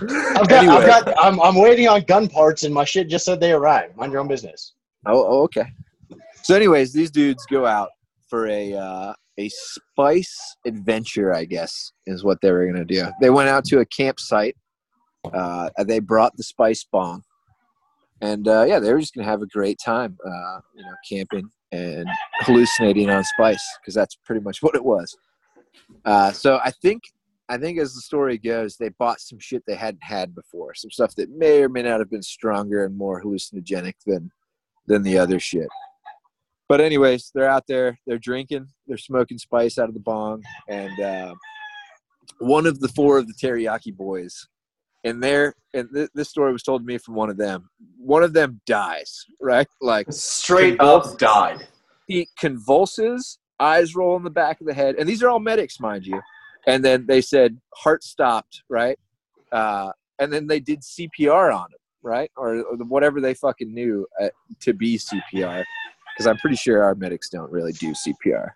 [0.00, 0.74] I've got, anyway.
[0.76, 3.96] I've got, I'm, I'm waiting on gun parts, and my shit just said they arrived.
[3.96, 4.74] Mind your own business.
[5.06, 5.64] Oh, oh, okay.
[6.42, 7.90] So, anyways, these dudes go out
[8.28, 11.32] for a uh, a spice adventure.
[11.34, 13.06] I guess is what they were gonna do.
[13.20, 14.56] They went out to a campsite.
[15.32, 17.22] Uh, they brought the spice bong,
[18.20, 20.16] and uh, yeah, they were just gonna have a great time.
[20.24, 22.08] Uh, you know, camping and
[22.40, 25.16] hallucinating on spice because that's pretty much what it was.
[26.04, 27.02] Uh, so I think
[27.48, 30.90] I think as the story goes, they bought some shit they hadn't had before, some
[30.90, 34.30] stuff that may or may not have been stronger and more hallucinogenic than
[34.86, 35.68] than the other shit.
[36.68, 41.00] But anyways, they're out there, they're drinking, they're smoking spice out of the bong, and
[41.00, 41.34] uh,
[42.38, 44.46] one of the four of the teriyaki boys,
[45.04, 47.68] and there, and th- this story was told to me from one of them.
[47.98, 49.66] One of them dies, right?
[49.80, 51.66] Like Straight up died.
[52.06, 55.80] he convulses eyes roll in the back of the head, and these are all medics,
[55.80, 56.20] mind you.
[56.66, 58.98] And then they said heart stopped, right?
[59.52, 64.06] Uh, and then they did CPR on him, right, or, or whatever they fucking knew
[64.20, 64.28] uh,
[64.60, 65.64] to be CPR,
[66.14, 68.48] because I'm pretty sure our medics don't really do CPR.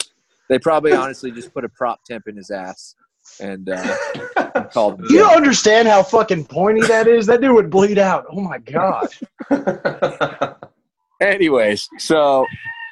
[0.48, 2.94] They probably honestly just put a prop temp in his ass
[3.40, 5.06] and uh, called him.
[5.08, 7.26] You don't understand how fucking pointy that is.
[7.26, 8.26] That dude would bleed out.
[8.30, 9.08] Oh my god.
[11.22, 12.46] anyways so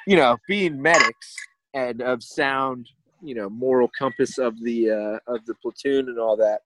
[0.06, 1.34] you know being medics
[1.74, 2.86] and of sound
[3.22, 6.60] you know moral compass of the uh of the platoon and all that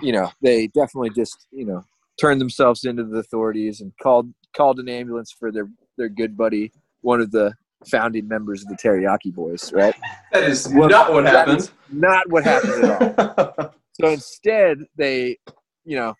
[0.00, 1.84] you know they definitely just you know
[2.18, 5.68] turned themselves into the authorities and called called an ambulance for their
[5.98, 6.72] their good buddy
[7.02, 7.52] one of the
[7.86, 9.94] founding members of the teriyaki boys right
[10.32, 11.70] that is Well, not what happened.
[11.90, 13.70] not what happened at all
[14.00, 15.38] so instead they
[15.84, 16.14] you know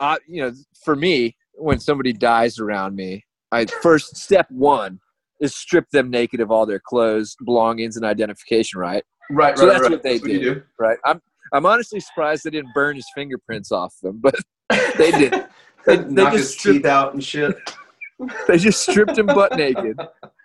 [0.00, 0.52] uh, you know
[0.84, 4.98] for me when somebody dies around me i first step one
[5.40, 9.72] is strip them naked of all their clothes belongings and identification right right, So right,
[9.72, 9.90] So that's right.
[9.92, 10.54] what they you did.
[10.54, 10.62] do.
[10.78, 11.20] right i'm
[11.52, 14.34] i'm honestly surprised they didn't burn his fingerprints off them but
[14.98, 15.32] They did.
[15.86, 17.56] They- they knock just his teeth out and shit.
[18.48, 19.96] They just stripped him butt naked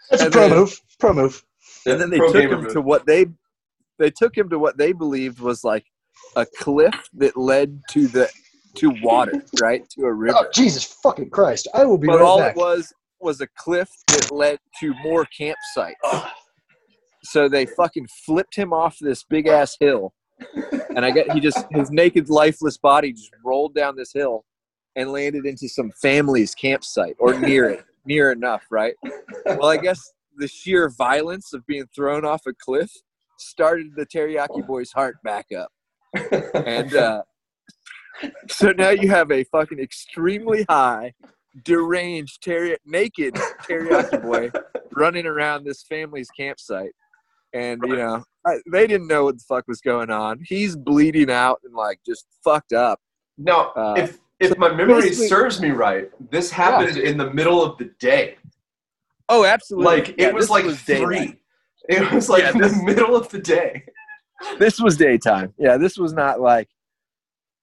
[0.09, 0.81] That's a And pro then- move.
[0.99, 1.43] Pro move.
[1.85, 2.73] and then they Pro took him move.
[2.73, 3.25] to what they
[3.97, 5.85] they took him to what they believed was like
[6.35, 8.29] a cliff that led to the
[8.75, 11.67] to water right to a river Oh Jesus fucking Christ!
[11.73, 12.55] I will be but right all back.
[12.55, 15.95] it was was a cliff that led to more campsites.
[17.23, 20.13] So they fucking flipped him off this big ass hill,
[20.95, 24.45] and I get he just his naked, lifeless body just rolled down this hill
[24.99, 28.93] and landed into some family's campsite or near it, near enough, right?
[29.45, 32.91] Well, I guess the sheer violence of being thrown off a cliff
[33.37, 35.71] started the teriyaki boy's heart back up,
[36.53, 37.23] and uh,
[38.49, 41.13] so now you have a fucking extremely high,
[41.63, 43.33] deranged, teri- naked
[43.67, 44.51] teriyaki boy
[44.93, 46.91] running around this family's campsite.
[47.53, 50.39] And, you know, I, they didn't know what the fuck was going on.
[50.45, 52.99] He's bleeding out and, like, just fucked up.
[53.39, 57.77] Now, Uh, if if my memory serves me right, this happened in the middle of
[57.77, 58.37] the day.
[59.27, 59.85] Oh, absolutely.
[59.85, 60.85] Like Yeah, it was like daylight.
[60.85, 61.35] three.
[61.89, 63.83] It was like Yeah, in this- the middle of the day.
[64.57, 65.53] This was daytime.
[65.57, 66.69] Yeah, this was not like.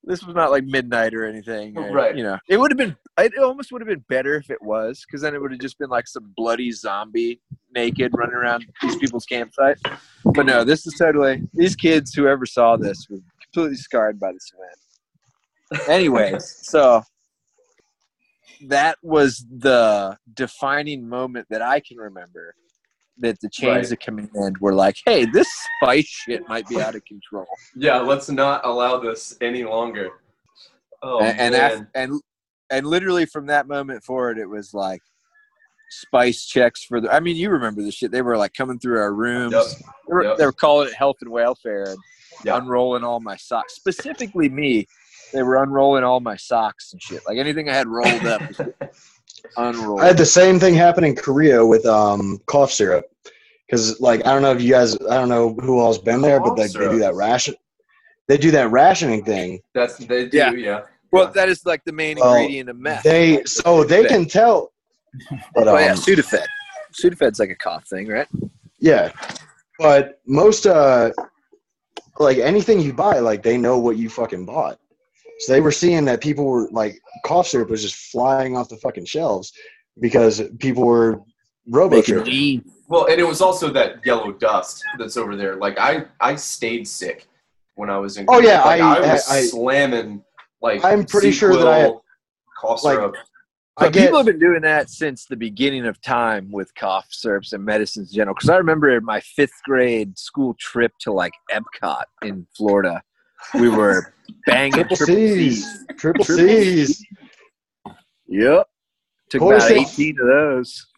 [0.04, 2.16] This was not like midnight or anything, or, Right.
[2.16, 2.94] You know, it would have been.
[3.18, 5.78] It almost would have been better if it was, because then it would have just
[5.78, 7.40] been like some bloody zombie
[7.74, 9.78] naked running around these people's campsite.
[10.24, 12.12] But no, this is totally these kids.
[12.14, 14.78] Whoever saw this were completely scarred by this event.
[15.88, 17.02] Anyways, so
[18.66, 22.54] that was the defining moment that I can remember
[23.18, 23.92] that the chains Right.
[23.92, 25.48] of command were like, "Hey, this
[25.80, 30.10] spice shit might be out of control." Yeah, let's not allow this any longer.
[31.02, 32.20] Oh and and, and
[32.70, 35.00] and literally from that moment forward, it was like
[35.90, 37.12] spice checks for the.
[37.12, 38.10] I mean, you remember the shit?
[38.10, 39.52] They were like coming through our rooms.
[39.52, 39.64] Yep.
[40.08, 40.36] They, were, Yep.
[40.38, 41.98] they were calling it health and welfare and
[42.44, 42.56] Yeah.
[42.58, 43.74] unrolling all my socks.
[43.74, 44.86] Specifically me,
[45.32, 47.20] they were unrolling all my socks and shit.
[47.26, 48.42] Like anything I had rolled up,
[49.56, 50.00] unrolled.
[50.00, 53.04] I had the same thing happen in Korea with um cough syrup.
[53.66, 56.38] Because like I don't know if you guys I don't know who all's been there,
[56.38, 57.54] but Cough like they do that ration
[58.28, 59.60] they do that rationing thing.
[59.74, 60.52] That's they do, Yeah.
[60.52, 60.80] yeah.
[61.12, 63.02] well, that is like the main Well, ingredient of meth.
[63.04, 64.72] They so they can tell
[65.54, 66.44] but oh um, yeah, Sudafed.
[66.92, 68.28] Sudafed's like a cough thing, right?
[68.78, 69.12] Yeah,
[69.78, 71.10] but most uh,
[72.18, 74.78] like anything you buy, like they know what you fucking bought.
[75.40, 78.76] So they were seeing that people were like cough syrup was just flying off the
[78.78, 79.52] fucking shelves
[80.00, 81.20] because people were
[81.68, 82.32] robo Making tripping.
[82.32, 82.64] lean.
[82.88, 85.56] Well, and it was also that yellow dust that's over there.
[85.56, 87.26] Like I, I stayed sick
[87.74, 88.26] when I was in.
[88.28, 90.22] Oh, yeah, like, I- I, was I- I- slamming
[90.62, 90.84] like.
[90.84, 91.90] I'm pretty sure that I
[92.60, 93.14] cough syrup.
[93.78, 97.08] I But get people have been doing that since the beginning of time with cough
[97.10, 98.34] syrups and medicines in general.
[98.34, 103.02] Because I remember my fifth grade school trip to like Epcot in Florida,
[103.54, 104.12] we were
[104.46, 105.84] banging triple triple C's, C's.
[105.98, 107.06] triple Triple C's.
[108.28, 108.66] Yep.
[109.30, 110.86] Took course about they- 18 of those.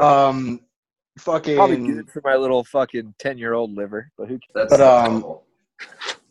[0.00, 0.60] Um,
[1.18, 1.56] fucking.
[1.56, 4.10] Probably good for my little fucking 10 year old liver.
[4.16, 5.38] But who That's but, um,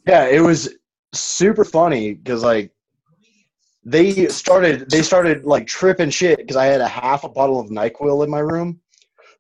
[0.08, 0.76] yeah, it was
[1.14, 2.72] super funny because like
[3.84, 7.70] they started they started like tripping shit because I had a half a bottle of
[7.70, 8.80] Nyquil in my room.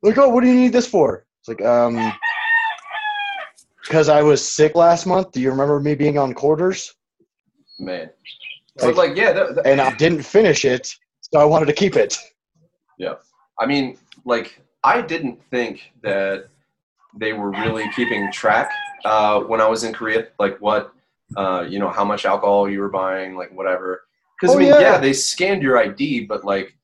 [0.01, 1.25] Like, oh, what do you need this for?
[1.41, 2.13] It's like, um,
[3.87, 5.31] because I was sick last month.
[5.31, 6.93] Do you remember me being on quarters?
[7.79, 8.09] man.
[8.81, 10.87] Like yeah, that, that- And I didn't finish it,
[11.21, 12.15] so I wanted to keep it.
[12.97, 13.15] Yeah,
[13.59, 16.47] I mean, like, I didn't think that
[17.15, 18.69] they were really keeping track
[19.05, 20.93] uh, when I was in Korea, like what,
[21.35, 24.03] uh, you know, how much alcohol you were buying, like whatever.
[24.39, 24.79] Because Oh, I mean, yeah.
[24.79, 24.97] yeah.
[24.97, 26.75] they scanned your ID, but like,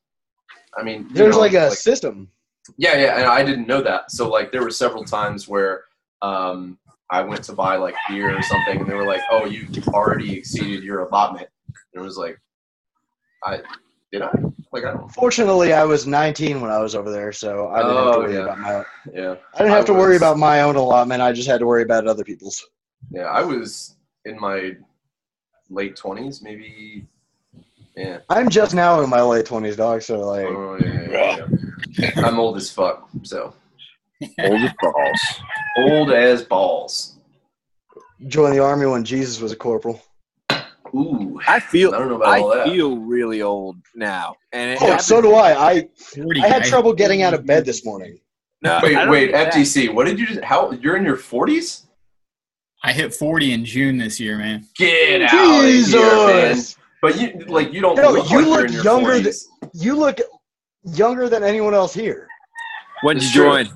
[0.76, 2.28] I mean, There's know, like a system.
[2.76, 4.10] Yeah, yeah, and I didn't know that.
[4.10, 5.84] So like, there were several times where
[6.22, 6.78] um,
[7.14, 10.36] I went to buy like beer or something, and they were like, "Oh, you already
[10.36, 12.36] exceeded your allotment." And it was like,
[13.44, 13.60] "I
[14.10, 14.32] did I?
[14.72, 17.96] Like I don't." Fortunately, I was 19 when I was over there, so I didn't
[17.96, 18.40] have to Oh, worry yeah.
[18.40, 18.84] about my.
[19.12, 21.22] Yeah, I didn't have I to worry about my own allotment.
[21.22, 22.60] I just had to worry about other people's.
[23.12, 23.26] yeah.
[23.26, 23.94] I was
[24.24, 24.72] in my
[25.70, 27.06] late twenties, maybe.
[27.96, 28.18] Yeah.
[28.28, 30.02] I'm just now in my late 20s, dog.
[30.02, 31.46] So like, Oh, yeah,
[31.96, 32.10] yeah.
[32.26, 33.54] I'm old as fuck, so
[34.44, 35.40] Old as balls.
[35.76, 37.16] old as balls.
[38.28, 40.00] joined the army when Jesus was a corporal.
[40.94, 42.66] Ooh, I feel I don't know about all I that.
[42.68, 45.70] feel really old now, and it Oh, so do I.
[45.72, 46.68] I 40, I had guy.
[46.68, 48.18] trouble getting out of bed this morning.
[48.62, 49.54] No, Wait, wait, get that.
[49.54, 49.92] FDC.
[49.92, 50.40] What did you just?
[50.44, 51.86] How you're in your forties?
[52.84, 54.66] I hit 40 in June this year, man.
[54.76, 55.32] Get out
[55.64, 56.54] of here, man.
[56.54, 59.44] Jesus, But you like you don't No, look you like look in your younger 40s.
[59.74, 60.18] you look
[60.84, 62.28] younger than anyone else here.
[63.02, 63.50] When did It's you true.
[63.50, 63.68] join?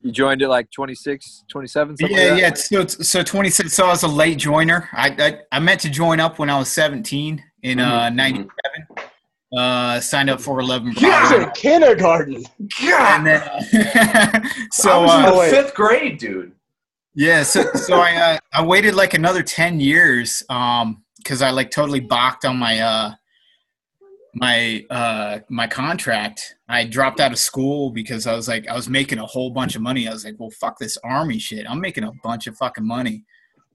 [0.00, 1.96] You joined at like 26, 27?
[1.96, 2.54] something Yeah, like yeah.
[2.54, 3.72] So, so 26.
[3.72, 4.88] So I was a late joiner.
[4.92, 8.50] I, I I meant to join up when I was 17 in uh, Mhm, 97.
[9.56, 12.44] Uh, signed up for 11 You was in kindergarten.
[12.80, 14.40] God, And then, uh,
[14.72, 16.52] so I was in uh, the fifth grade, dude.
[17.14, 21.70] Yeah, so so I uh, I waited like another ten years um because I like
[21.70, 23.12] totally balked on my uh
[24.36, 26.56] my uh my contract.
[26.68, 29.76] I dropped out of school because I was like I was making a whole bunch
[29.76, 30.06] of money.
[30.06, 31.68] I was like, well, fuck this army shit.
[31.68, 33.24] I'm making a bunch of fucking money,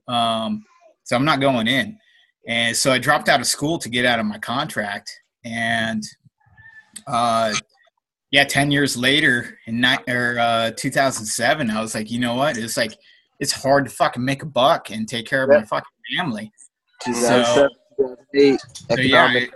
[0.06, 0.64] um,
[1.02, 1.98] so I'm not going in.
[2.46, 5.10] And so I dropped out of school to get out of my contract,
[5.44, 6.02] and
[7.08, 7.54] uh,
[8.30, 12.56] yeah, ten years later in ni- or uh, 2007, I was like, you know what?
[12.56, 12.92] It's like
[13.40, 16.52] it's hard to fucking make a buck and take care of my fucking family.
[17.04, 19.50] 2007, 2008, So, yeah, economic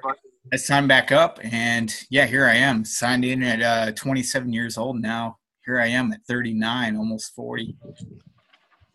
[0.53, 4.79] I signed back up, and yeah, here I am, signed in at uh, 27 years
[4.79, 5.39] old now.
[5.65, 7.77] Here I am at 39, almost 40.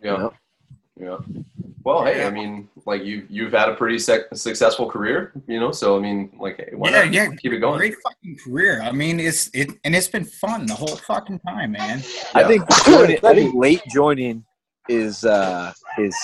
[0.02, 0.30] Yeah,
[1.00, 1.18] yeah.
[1.84, 5.72] Well, hey, I mean, like you you've had a pretty sec- successful career, you know.
[5.72, 7.80] So I mean, like, hey, why Yeah, not yeah, keep it going?
[7.80, 8.82] Great fucking career.
[8.84, 12.04] I mean, it's it, and it's been fun the whole fucking time, man.
[12.36, 14.46] I think joining, I think late joining
[14.90, 16.16] is uh, is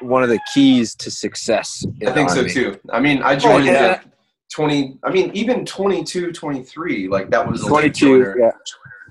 [0.00, 1.84] one of the keys to success.
[2.06, 2.78] I think so too.
[2.92, 4.02] I mean, I joined yeah.
[4.46, 4.98] At 20.
[5.04, 8.36] I mean, even 22, 23, like that was 22, joiner.
[8.38, 8.50] yeah.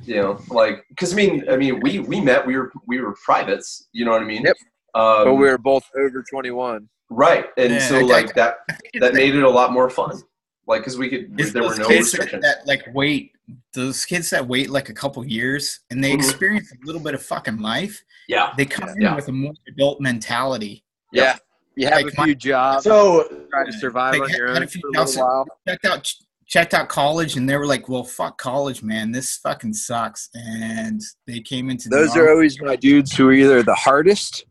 [0.04, 3.16] you know like because i mean i mean we we met we were we were
[3.24, 4.56] privates you know what i mean Yep.
[4.94, 6.90] um, But we were both over 21.
[7.10, 8.58] right and Yeah, so like that
[9.00, 10.22] that made it a lot more fun
[10.68, 13.32] like because we could It's there were those no kids that, restrictions that like wait,
[13.74, 16.16] those kids that wait like a couple years and they Mhm.
[16.16, 18.04] experience a little bit of fucking life.
[18.28, 19.16] yeah They come in Yeah.
[19.16, 20.84] with a more adult mentality.
[21.14, 21.38] Yeah.
[21.76, 24.58] You have Like a my- few jobs, So try to survive Like, on your had
[24.58, 25.46] a own few for a little while.
[25.68, 26.14] checked out
[26.48, 29.12] checked out college and they were like, "Well, fuck college, man.
[29.12, 33.34] This fucking sucks." And they came into the Those are always my dudes who are
[33.34, 34.46] either the hardest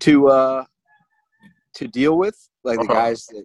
[0.00, 0.64] to uh
[1.74, 2.94] to deal with, like the Uh-huh.
[2.94, 3.44] guys that,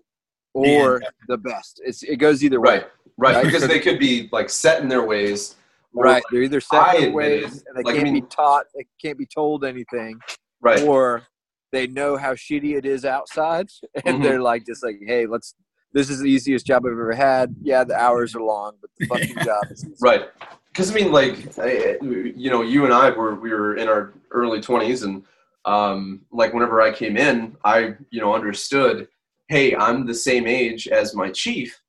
[0.54, 1.82] or the best.
[1.86, 2.70] It's it goes either way.
[2.80, 2.88] right
[3.20, 3.46] right Right.
[3.46, 5.56] because they could be like set in their ways
[5.94, 6.24] or, Right.
[6.32, 9.18] They're either set in their ways and they Like, can't mean- be taught, they can't
[9.18, 10.20] be told anything,
[10.62, 11.24] right or
[11.72, 13.68] they know how shitty it is outside,
[14.06, 14.24] and Mhm.
[14.24, 15.56] they're like just like, hey, let's.
[15.94, 17.56] This is the easiest job I've ever had.
[17.62, 19.96] Yeah, the hours are long, but the fucking job is easy.
[20.02, 20.26] right
[20.72, 24.14] because i mean like I, you know you and i were we were in our
[24.30, 25.24] early 20s and
[25.66, 29.08] um like whenever i came in i you know understood
[29.48, 31.82] hey i'm the same age as my chief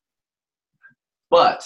[1.28, 1.62] but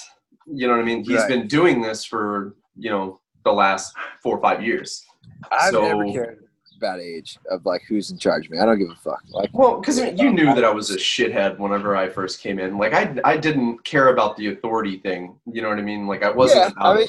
[0.46, 1.28] you know what i mean He's Right.
[1.28, 5.04] been doing this for you know the last four or five years
[5.52, 6.44] I've never So- cared
[6.83, 8.59] about age of like who's in charge of me.
[8.59, 9.22] I don't give a fuck.
[9.30, 12.76] Like well because you knew that i was a shithead whenever i first came in
[12.76, 16.22] like i i didn't care about the authority thing you know what i mean like
[16.24, 17.09] i wasn't yeah, about I mean,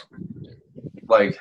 [1.08, 1.38] like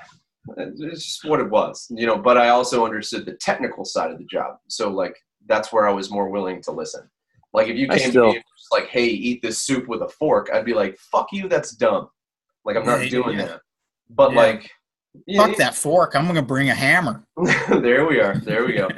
[0.56, 4.18] it's just what it was you know but i also understood the technical side of
[4.18, 5.16] the job so like
[5.46, 7.08] that's where i was more willing to listen
[7.52, 10.02] like if you came still- to me and was like hey eat this soup with
[10.02, 12.08] a fork i'd be like fuck you that's dumb
[12.64, 13.46] like i'm not Yeah, doing yeah.
[13.46, 13.60] that
[14.10, 14.38] but Yeah.
[14.38, 14.70] like
[15.26, 16.14] you Fuck that fork.
[16.14, 17.24] I'm gonna bring a hammer.
[17.68, 18.88] there we are there we go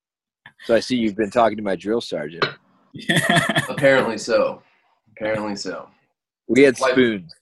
[0.64, 2.44] so I see you've been talking to my drill sergeant.
[3.68, 4.62] apparently so
[5.16, 5.88] apparently so
[6.48, 7.32] We had Like- spoons,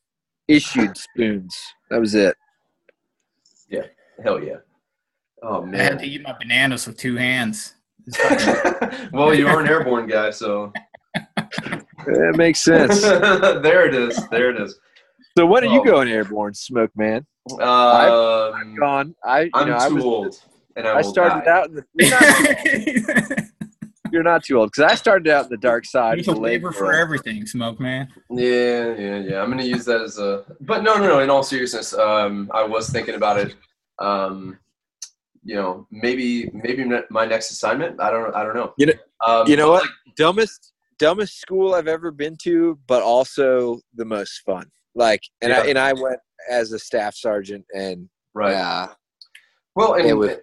[0.49, 1.57] issued spoons.
[1.91, 2.37] That was it.
[3.69, 3.83] Yeah.
[4.23, 4.57] Hell yeah
[5.43, 5.81] oh man.
[5.81, 7.75] I had to eat my bananas with two hands.
[9.13, 10.73] Well you are an airborne guy so
[11.15, 13.03] That makes sense.
[13.03, 14.79] there it is there it is
[15.37, 17.27] so when are you going airborne, Smoke Man?
[17.53, 19.15] Um, Gone.
[19.25, 20.05] I, you I'm know, too I was.
[20.05, 20.41] old,
[20.77, 21.51] and I, I started die.
[21.51, 21.85] out in the.
[21.95, 23.49] you're not too old.
[24.13, 26.19] You're not too old because I started out in the dark side.
[26.19, 28.09] There's a of the lake waiver for everything, Smoke Man.
[28.31, 29.43] Yeah, yeah, yeah.
[29.43, 30.45] I'm gonna use that as a.
[30.61, 31.19] But no, no, no.
[31.19, 33.57] In all seriousness, um, I was thinking about it.
[33.99, 34.59] Um,
[35.43, 38.01] you know, maybe, maybe my next assignment.
[38.01, 38.75] I don't, I don't know.
[38.79, 38.93] You know-
[39.27, 39.83] um, You know what?
[39.83, 44.67] like, dumbest dumbest school I've ever been to, but also the most fun.
[44.95, 46.19] Like, and I and I went
[46.51, 48.55] as a staff sergeant, and right.
[48.55, 48.89] uh,
[49.75, 50.39] Well, and It was-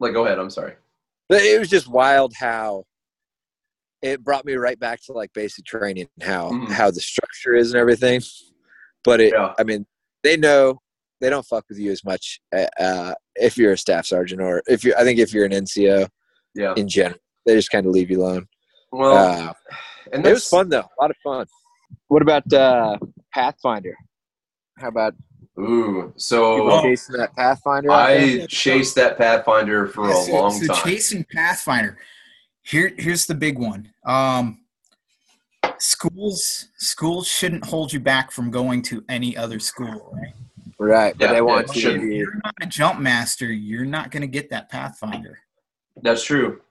[0.00, 0.38] like, go ahead.
[0.38, 0.74] I'm sorry.
[1.28, 2.84] but it was just wild how
[4.02, 6.68] it brought me right back to like basic training, and how Mhm.
[6.68, 8.20] how the structure is and everything.
[9.04, 9.54] But it, Yeah.
[9.58, 9.86] I mean,
[10.22, 10.80] they know
[11.20, 14.62] they don't fuck with you as much uh, uh, if you're a staff sergeant or
[14.66, 14.94] if you.
[14.96, 16.08] I think if you're an NCO
[16.54, 16.74] Yeah.
[16.76, 18.46] in general, they just kind of leave you alone.
[18.90, 19.52] Well, Uh,
[20.12, 21.46] and it was fun though, a lot of fun.
[22.08, 22.98] What about uh,
[23.32, 23.96] Pathfinder?
[24.78, 25.14] How about
[25.58, 27.90] Ooh, so chasing that Pathfinder?
[27.90, 30.82] I chased that Pathfinder for a So- long so time.
[30.84, 31.98] chasing Pathfinder.
[32.62, 33.92] Here, here's the big one.
[34.04, 34.60] Um,
[35.78, 40.14] schools, schools shouldn't hold you back from going to any other school.
[40.14, 40.34] Right?
[40.78, 44.10] right, but Yeah, they want you to If you're not a jump master, you're not
[44.10, 45.38] going to get that Pathfinder.
[46.02, 46.62] That's true.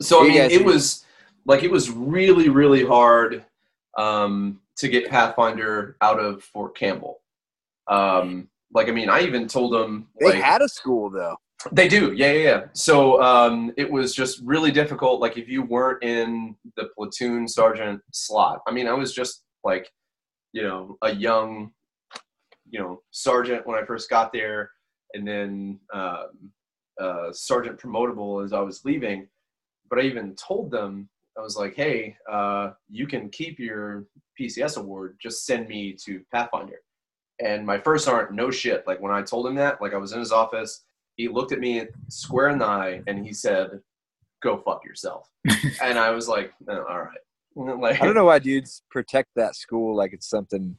[0.00, 1.04] So I mean, it was
[1.46, 3.44] like it was really, really hard
[3.96, 7.20] um, to get Pathfinder out of Fort Campbell.
[7.88, 11.36] Um, like I mean, I even told them They like, had a school though.
[11.72, 12.64] They do, yeah, yeah, yeah.
[12.72, 15.20] So um, it was just really difficult.
[15.20, 19.90] Like if you weren't in the platoon sergeant slot, I mean, I was just like,
[20.52, 21.72] you know, a young,
[22.70, 24.70] you know, sergeant when I first got there,
[25.14, 26.52] and then um,
[27.00, 29.26] uh, sergeant promotable as I was leaving.
[29.90, 34.06] But I even told them, I was like, hey, uh, you can keep your
[34.38, 35.16] PCS award.
[35.20, 36.80] Just send me to Pathfinder.
[37.44, 38.86] And my first sergeant, no shit.
[38.86, 40.82] Like when I told him that, like I was in his office
[41.16, 43.80] he looked at me square in the eye and he said,
[44.40, 45.28] "Go fuck yourself."
[45.82, 47.18] and I was like, "Oh, "All right."
[47.80, 50.76] Like, I don't know why dudes protect that school like it's something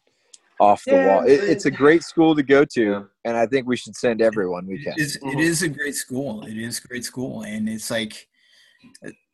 [0.62, 1.26] off the Yeah, wall.
[1.28, 3.04] It, it's a great school to go to, Yeah.
[3.26, 4.94] and I think we should send everyone we can.
[4.94, 6.46] It is, it is a great school.
[6.46, 8.30] It is a great school, and it's like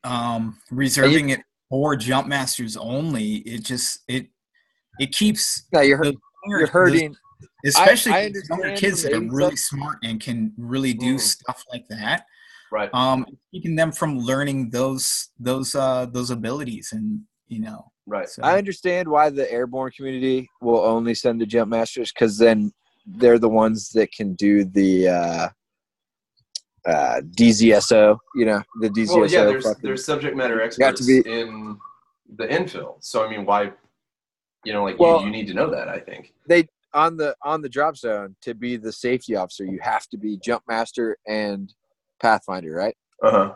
[0.04, 3.36] um, reserving it for jump masters only.
[3.38, 4.28] It just it
[5.00, 6.18] it keeps Now you're the-
[6.48, 7.16] you're hurting.
[7.66, 11.20] especially I the younger kids that are really inside- smart and can really do Mm.
[11.20, 12.26] stuff like that.
[12.72, 12.90] Right.
[12.94, 18.28] Um, keeping them from learning those those uh those abilities, and you know, Right.
[18.30, 22.72] so I understand why the airborne community will only send the jump masters because then
[23.06, 25.48] they're the ones that can do the uh,
[26.88, 28.18] uh, DZSO.
[28.36, 29.16] You know, the DZSO.
[29.22, 29.44] Well, yeah.
[29.46, 31.78] There's fucking- there's subject matter got experts to be- in
[32.38, 32.96] the infill.
[33.04, 33.72] So I mean, why?
[34.66, 35.88] You know, like Well- you, you need to know that.
[35.88, 36.34] I think.
[36.48, 39.66] they on the on the drop zone to be the safety officer.
[39.66, 41.74] You have to be jump master and
[42.22, 42.96] pathfinder, right?
[43.22, 43.54] Uh huh.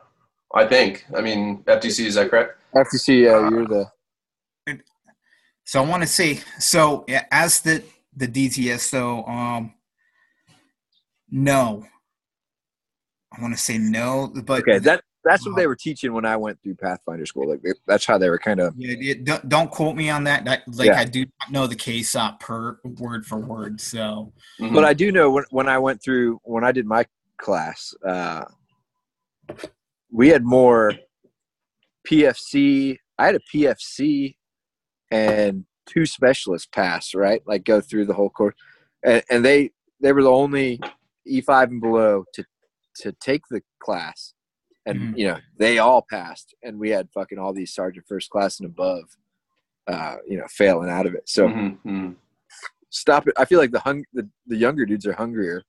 [0.54, 1.06] I think.
[1.16, 2.58] I mean, FTC is that correct?
[2.76, 3.86] FTC, uh, you're the
[5.64, 7.84] So I want to see so yeah, as the
[8.16, 9.74] the DTS though, um,
[11.30, 11.86] no,
[13.38, 14.80] I want to say no, but okay.
[14.80, 17.50] That that's what they were teaching when I went through Pathfinder school.
[17.50, 18.74] Like that's how they were kind of.
[18.78, 20.48] yeah, yeah, don't, don't quote me on that.
[20.48, 21.00] I, like Yeah.
[21.00, 23.82] I do not know the case uh, per word for word.
[23.82, 24.74] So Mhm.
[24.74, 27.06] But I do know when when I went through when I did my
[27.38, 28.46] class, uh,
[30.12, 30.94] we had more
[32.08, 32.98] PFC.
[33.18, 34.36] I had a PFC
[35.12, 38.56] and two specialists pass right, like go through the whole course,
[39.04, 40.80] and, and they they were the only
[41.28, 42.44] E five and below to
[43.02, 44.34] to take the class,
[44.86, 45.18] and Mhm.
[45.18, 48.68] you know they all passed, and we had fucking all these sergeant first class and
[48.68, 49.04] above,
[49.88, 51.28] uh, you know, failing out of it.
[51.28, 52.16] So Mhm, mhm.
[52.90, 53.34] stop it.
[53.38, 55.64] I feel like the hung the, the younger dudes are hungrier.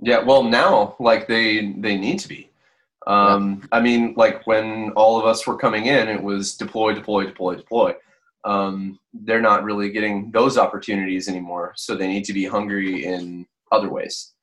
[0.00, 2.50] Yeah, well, now like they they need to be.
[3.06, 7.26] Um, I mean, like when all of us were coming in, it was deploy, deploy,
[7.26, 7.94] deploy, deploy.
[8.44, 13.46] Um, they're not really getting those opportunities anymore, so they need to be hungry in
[13.72, 14.33] other ways.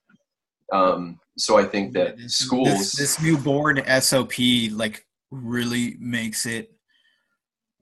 [0.72, 4.34] Um, so I think that this, schools, this, this new board SOP
[4.72, 6.72] like really makes it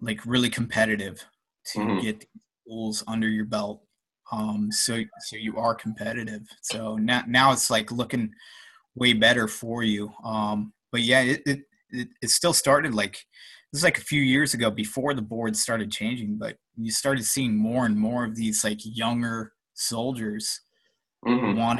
[0.01, 1.23] like really competitive
[1.73, 2.01] to Mhm.
[2.01, 2.25] get
[2.63, 3.83] schools under your belt.
[4.31, 6.41] Um, so so you are competitive.
[6.61, 8.31] So now now it's like looking
[8.95, 10.11] way better for you.
[10.23, 11.59] Um, but yeah, it, it
[11.89, 13.13] it it still started like
[13.71, 17.25] this is like a few years ago before the board started changing, but you started
[17.25, 20.61] seeing more and more of these like younger soldiers
[21.25, 21.78] Mhm, wanting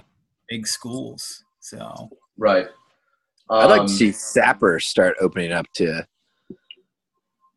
[0.50, 1.44] big schools.
[1.60, 2.68] So right?
[3.50, 6.06] I'd like Um, to see Sappers start opening up to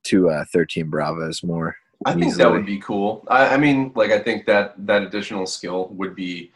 [0.05, 1.76] to uh, thirteen Bravos more.
[2.05, 3.24] I think that would be cool.
[3.28, 6.51] I, I mean, like I think that that additional skill would be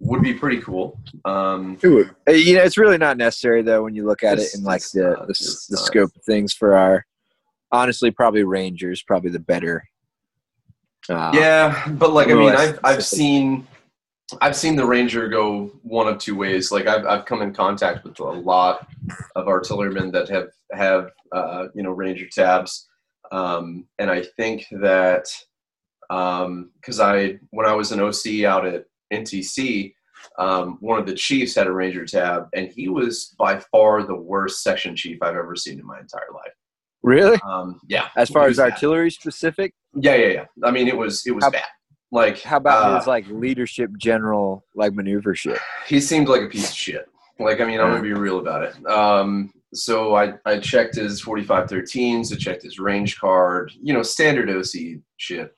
[0.00, 1.00] would be pretty cool.
[1.24, 2.10] Um, It would.
[2.28, 4.82] Uh, You know, it's really not necessary though when you look at it in like
[4.90, 7.06] the not, the, the scope of things for our.
[7.72, 9.82] Honestly, probably Rangers, probably the better.
[11.08, 13.66] Uh, yeah, but like I mean, I've I've seen
[14.40, 16.72] I've seen the Ranger go one of two ways.
[16.72, 18.86] Like I've I've come in contact with a lot
[19.36, 22.88] of artillerymen that have have uh, you know Ranger tabs,
[23.32, 25.26] um, and I think that
[26.08, 29.92] because I when I was an OC out at NTC,
[30.38, 34.16] um, one of the chiefs had a Ranger tab, and he was by far the
[34.16, 36.52] worst section chief I've ever seen in my entire life.
[37.02, 37.38] Really?
[37.46, 38.72] Um, yeah, As far as was bad.
[38.72, 40.44] artillery specific, Yeah, yeah, yeah.
[40.62, 41.64] I mean, it was it was How- bad.
[42.12, 45.58] Like, how about uh, his like leadership, general like maneuver shit?
[45.86, 47.08] he seemed like a piece of shit.
[47.38, 48.86] Like, I mean, I'm gonna be real about it.
[48.86, 54.48] Um, so I I checked his 4513s, I checked his range card, you know, standard
[54.48, 55.52] OC shit.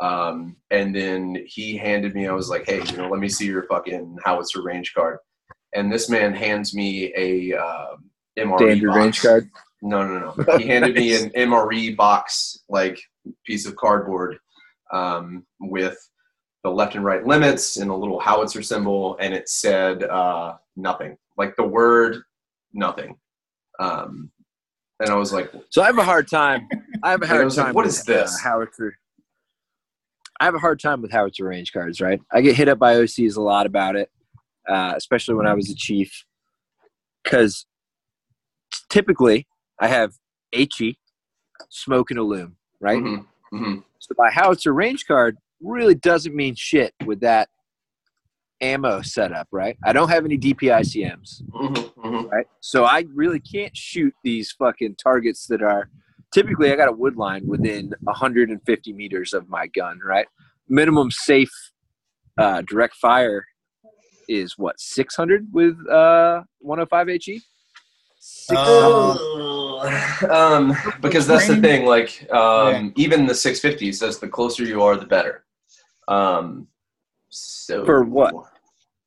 [0.00, 3.46] Um, and then he handed me, I was like, hey, you know, let me see
[3.46, 5.18] your fucking howitzer range card.
[5.74, 8.96] And this man hands me a um, MRE Standard box.
[8.96, 9.50] range card.
[9.82, 10.58] No, no, no.
[10.58, 13.00] He handed me an MRE box, like
[13.44, 14.38] piece of cardboard,
[14.92, 15.96] um, with
[16.62, 21.16] the left and right limits and a little howitzer symbol, and it said uh, nothing,
[21.36, 22.22] like the word
[22.72, 23.16] nothing.
[23.78, 24.30] Um,
[25.00, 26.68] and I was like, So I have a hard time.
[27.02, 27.74] I have a hard was like, time.
[27.74, 28.34] what with, is this?
[28.34, 28.98] Uh, howitzer.
[30.38, 32.00] I have a hard time with howitzer range cards.
[32.00, 34.10] Right, I get hit up by OCs a lot about it,
[34.68, 36.24] uh, especially when I was a chief,
[37.24, 37.66] because
[38.90, 39.46] typically
[39.78, 40.12] I have
[40.52, 40.98] HE,
[41.70, 42.56] smoke and illum.
[42.80, 43.84] Right, mhm, mhm.
[44.00, 47.48] So my howitzer range card really doesn't mean shit with that
[48.60, 49.46] ammo setup.
[49.52, 52.30] Right, I don't have any DPICMs Mhm, mhm.
[52.30, 52.46] right?
[52.60, 55.88] So I really can't shoot these fucking targets that are
[56.32, 60.26] typically I got a wood line within 150 meters of my gun, right?
[60.68, 61.52] Minimum safe
[62.38, 63.44] uh, direct fire
[64.28, 67.42] is what 600 with uh, 105 HE.
[70.30, 71.86] Um, because that's the thing.
[71.86, 75.44] Like, um, even the 650 says the closer you are, the better.
[76.08, 76.66] Um,
[77.28, 78.34] so For what?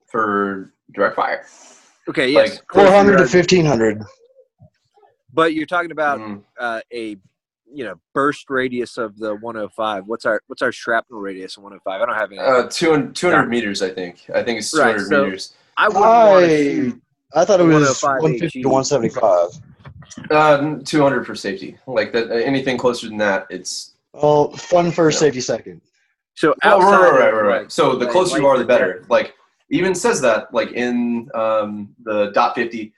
[0.08, 1.46] For direct fire.
[2.10, 4.02] Okay, yes, Like, 400 to 1500.
[5.34, 6.44] But you're talking about Mhm.
[6.60, 7.18] uh, a
[7.76, 10.04] you know burst radius of the 105.
[10.06, 12.02] What's our what's our shrapnel radius of 105?
[12.02, 12.40] I don't have any.
[12.40, 14.30] Uh, 200, 200 meters, I think.
[14.36, 15.54] I think it's 200 Right, so- meters.
[15.76, 16.58] I wouldn't want to
[16.92, 17.02] shoot.
[17.36, 19.50] I thought it was 150 to 175.
[20.30, 21.78] Uh, 200 for safety.
[21.88, 22.32] Like that.
[22.32, 23.96] Anything closer than that, it's.
[24.14, 25.28] Well, fun first, Yeah.
[25.28, 25.82] safety second.
[26.36, 27.72] So Oh, right, outside right, right, right, right.
[27.72, 28.86] So the closer you are, the better.
[28.94, 29.34] projector- Like
[29.70, 32.94] even says that, like in um, the dot 50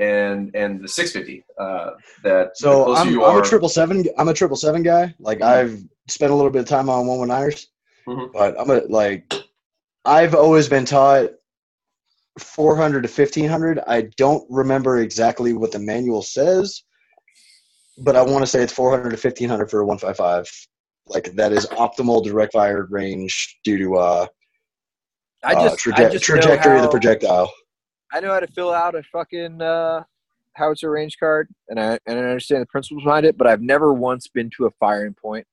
[0.00, 1.44] and and the 650.
[1.58, 1.90] Uh,
[2.24, 4.04] that the So closer I'm, you I'm are, a triple seven.
[4.18, 5.14] I'm a triple seven guy.
[5.20, 5.46] Like Mhm.
[5.46, 7.68] I've spent a little bit of time on one one niners,
[8.08, 8.32] Mhm.
[8.32, 9.32] but I'm a like
[10.04, 11.30] I've always been taught
[12.38, 13.80] 400 to 1500.
[13.86, 16.82] I don't remember exactly what the manual says,
[17.98, 20.48] but I want to say it's 400 to 1500 for a 155.
[21.08, 24.26] Like that is optimal direct fire range due to uh,
[25.44, 27.52] I uh, just, traje- I just trajectory of the projectile.
[28.12, 30.02] I know how to fill out a fucking uh,
[30.54, 33.38] howitzer range card, and I and I understand the principles behind it.
[33.38, 35.46] But I've never once been to a firing point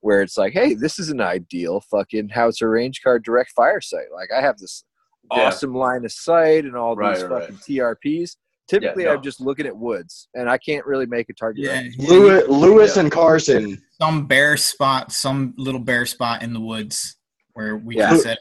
[0.00, 4.12] where it's like, hey, this is an ideal fucking howitzer range card direct fire site.
[4.12, 4.84] Like I have this
[5.32, 5.46] Yeah.
[5.48, 8.36] awesome line of sight and all Right, these right, fucking TRPs.
[8.68, 9.14] Typically, no.
[9.14, 11.64] I'm just looking at woods, and I can't really make a target.
[11.64, 11.82] Yeah.
[11.98, 13.02] Lewis, Lewis Yeah.
[13.02, 13.82] and Carson.
[14.00, 17.16] some bare spot, some little bare spot in the woods
[17.54, 18.10] where we Yeah.
[18.10, 18.38] can set.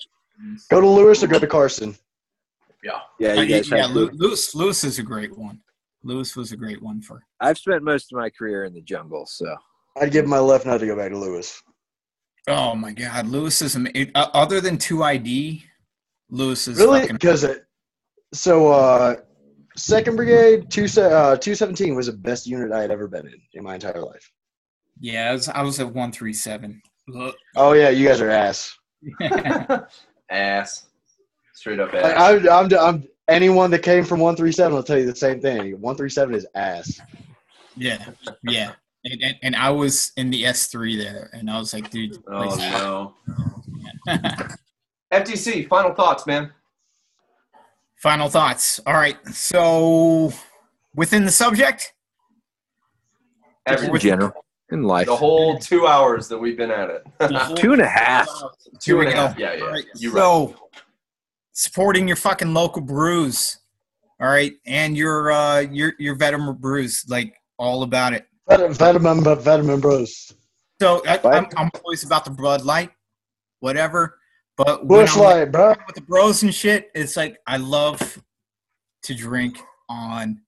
[0.70, 1.96] Go to Lewis or go to Carson.
[2.84, 3.00] yeah.
[3.20, 3.92] Yeah, Uh, you guys yeah, have.
[3.96, 4.54] Lew- good- Lewis.
[4.54, 5.62] Lewis is a great one.
[6.04, 7.24] Lewis was a great one for.
[7.40, 9.56] I've spent most of my career in the jungle, so
[10.00, 11.62] I'd give my left nut to go back to Lewis.
[12.48, 15.64] Oh my God, Lewis is ama- it- uh, other than two ID.
[16.30, 17.02] Lewis is Really?
[17.02, 17.16] fucking.
[17.16, 17.66] Because it.
[18.34, 19.16] So, uh,
[19.78, 23.28] Second Brigade, two se- uh, two seventeen was the best unit I had ever been
[23.28, 24.32] in in my entire life.
[25.00, 26.82] Yeah, I was, I was at one three seven.
[27.08, 27.36] Look.
[27.56, 28.76] Oh yeah, you guys are ass.
[30.32, 30.88] ass.
[31.54, 32.14] Straight up ass.
[32.18, 35.40] I, I'm, I'm anyone that came from one three seven will tell you the same
[35.40, 35.80] thing.
[35.80, 37.00] One three seven is ass.
[37.76, 38.04] yeah,
[38.44, 38.74] yeah.
[39.06, 42.18] And, and, and I was in the S three there, and I was like, dude.
[42.28, 43.14] oh
[44.08, 44.16] no.
[45.12, 45.68] FTC.
[45.68, 46.52] Final thoughts, man.
[47.98, 48.80] Final thoughts.
[48.86, 49.18] All right.
[49.30, 50.32] So,
[50.96, 51.94] within the subject,
[53.68, 57.04] just in general in life, The whole two hours that we've been at it.
[57.56, 58.28] two and a half.
[58.80, 59.28] two Here and we a go.
[59.28, 59.40] half.
[59.40, 59.64] Yeah, yeah.
[59.64, 59.86] All right.
[59.96, 60.20] You right.
[60.22, 60.56] so,
[61.54, 63.58] supporting your fucking local brews.
[64.20, 68.26] All right, and your uh your your veteran brews, like all about it.
[68.50, 70.34] Vet- Vitamin, but vitamin bros.
[70.82, 72.90] So I, I'm, I'm always about the Bud Light,
[73.60, 74.17] whatever.
[74.58, 75.76] But when Busch I'm, Light, bro.
[75.86, 78.22] with the bros and shit, it's like I love
[79.04, 80.42] to drink on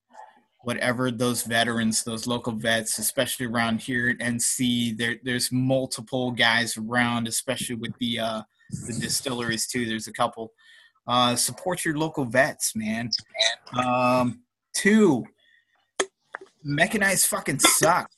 [0.63, 4.97] whatever those veterans, those local vets, especially around here at NC.
[4.97, 8.41] There, there's multiple guys around, especially with the uh,
[8.87, 9.85] the distilleries too.
[9.85, 10.51] There's a couple.
[11.07, 13.09] Uh, support your local vets, man.
[13.73, 14.41] Um,
[14.75, 15.23] two,
[16.63, 18.15] mechanized fucking sucks.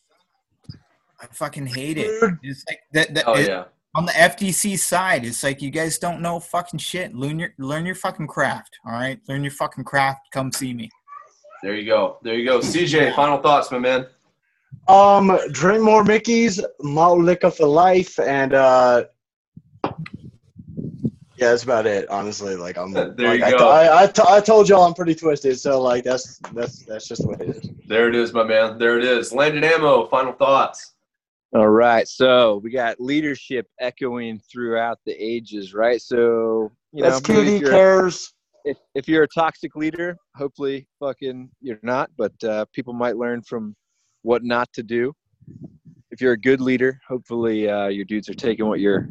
[1.22, 2.34] I fucking hate it.
[2.42, 3.14] It's like that.
[3.14, 3.66] that Oh it- yeah.
[3.94, 7.14] On the FDC side, it's like you guys don't know fucking shit.
[7.14, 8.78] Learn your learn your fucking craft.
[8.86, 10.32] All right, learn your fucking craft.
[10.32, 10.90] Come see me.
[11.62, 12.18] There you go.
[12.24, 12.60] There you go.
[12.60, 14.08] CJ, final thoughts, my man.
[14.88, 19.04] Um, drink more Mickey's, malt liquor for life, and uh,
[19.84, 22.10] yeah, that's about it.
[22.10, 22.94] Honestly, like I'm.
[23.16, 23.70] There like, you I, go.
[23.70, 27.24] I, I, t- I told y'all I'm pretty twisted, so like that's that's that's just
[27.24, 27.70] the way it is.
[27.88, 28.78] There it is, my man.
[28.78, 29.34] There it is.
[29.34, 30.94] Landon Ammo, final thoughts.
[31.54, 36.02] All right, so we got leadership echoing throughout the ages, right?
[36.02, 38.34] So you know, that's maybe TV if you're, cares.
[38.64, 42.10] if, if you're a toxic leader, hopefully, fucking you're not.
[42.18, 43.76] But uh, people might learn from
[44.22, 45.12] what not to do.
[46.10, 49.10] If you're a good leader, hopefully uh, your dudes are taking what you're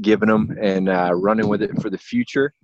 [0.00, 2.54] giving them and uh, running with it for the future.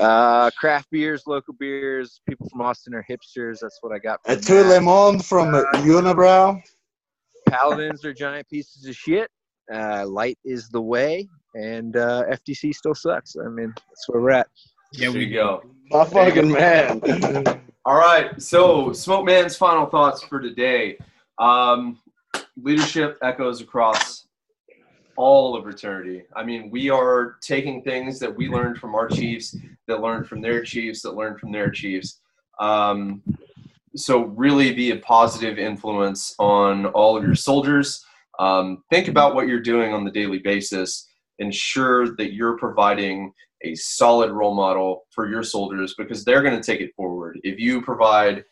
[0.00, 3.58] Uh, craft beers, local beers, people from Austin are hipsters.
[3.60, 4.20] That's what I got.
[4.24, 4.68] A two that.
[4.68, 6.62] le monde from Unibroue.
[7.52, 9.30] Paladins are giant pieces of shit.
[9.72, 13.36] Uh, light is the way, and uh, FDC still sucks.
[13.36, 14.48] I mean, that's where we're at.
[14.92, 15.62] Here we go.
[15.90, 17.00] My fucking man.
[17.84, 18.40] All right.
[18.40, 20.96] So, Smoke Man's final thoughts for today.
[21.38, 22.00] Um,
[22.56, 24.26] leadership echoes across
[25.16, 26.22] all of eternity.
[26.34, 29.54] I mean, we are taking things that we learned from our chiefs,
[29.88, 32.20] that learned from their chiefs, that learned from their chiefs.
[32.60, 33.22] Um,
[33.94, 38.04] so, really be a positive influence on all of your soldiers.
[38.38, 41.08] Um, think about what you're doing on the daily basis.
[41.38, 43.32] Ensure that you're providing
[43.64, 47.38] a solid role model for your soldiers because they're going to take it forward.
[47.42, 48.44] If you provide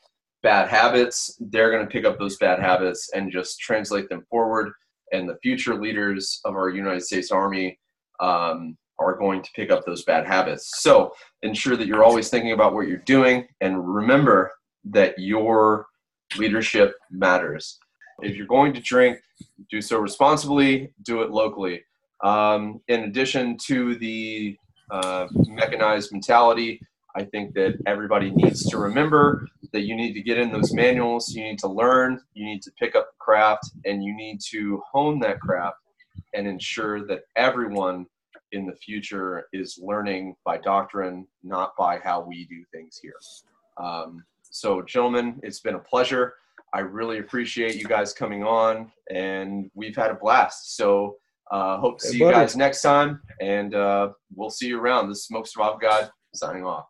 [0.42, 4.72] bad habits, they're going to pick up those bad habits and just translate them forward.
[5.12, 7.78] And the future leaders of our United States Army
[8.20, 10.70] um, are going to pick up those bad habits.
[10.80, 11.12] So
[11.42, 14.52] ensure that you're always thinking about what you're doing and remember
[14.84, 15.86] that your
[16.36, 17.78] leadership matters.
[18.22, 19.18] If you're going to drink,
[19.70, 21.82] do so responsibly, do it locally.
[22.22, 24.56] Um, in addition to the
[24.90, 26.80] uh, mechanized mentality.
[27.16, 31.32] I think that everybody needs to remember that you need to get in those manuals,
[31.32, 34.82] you need to learn, you need to pick up the craft, and you need to
[34.92, 35.76] hone that craft
[36.34, 38.06] and ensure that everyone
[38.52, 43.14] in the future is learning by doctrine, not by how we do things here.
[43.76, 46.34] Um, so, gentlemen, it's been a pleasure.
[46.74, 50.76] I really appreciate you guys coming on, and we've had a blast.
[50.76, 51.16] So,
[51.50, 55.08] uh, hope to Hey, see you guys next time, and uh, we'll see you around.
[55.08, 56.86] This is Smoke Survival Guide signing off.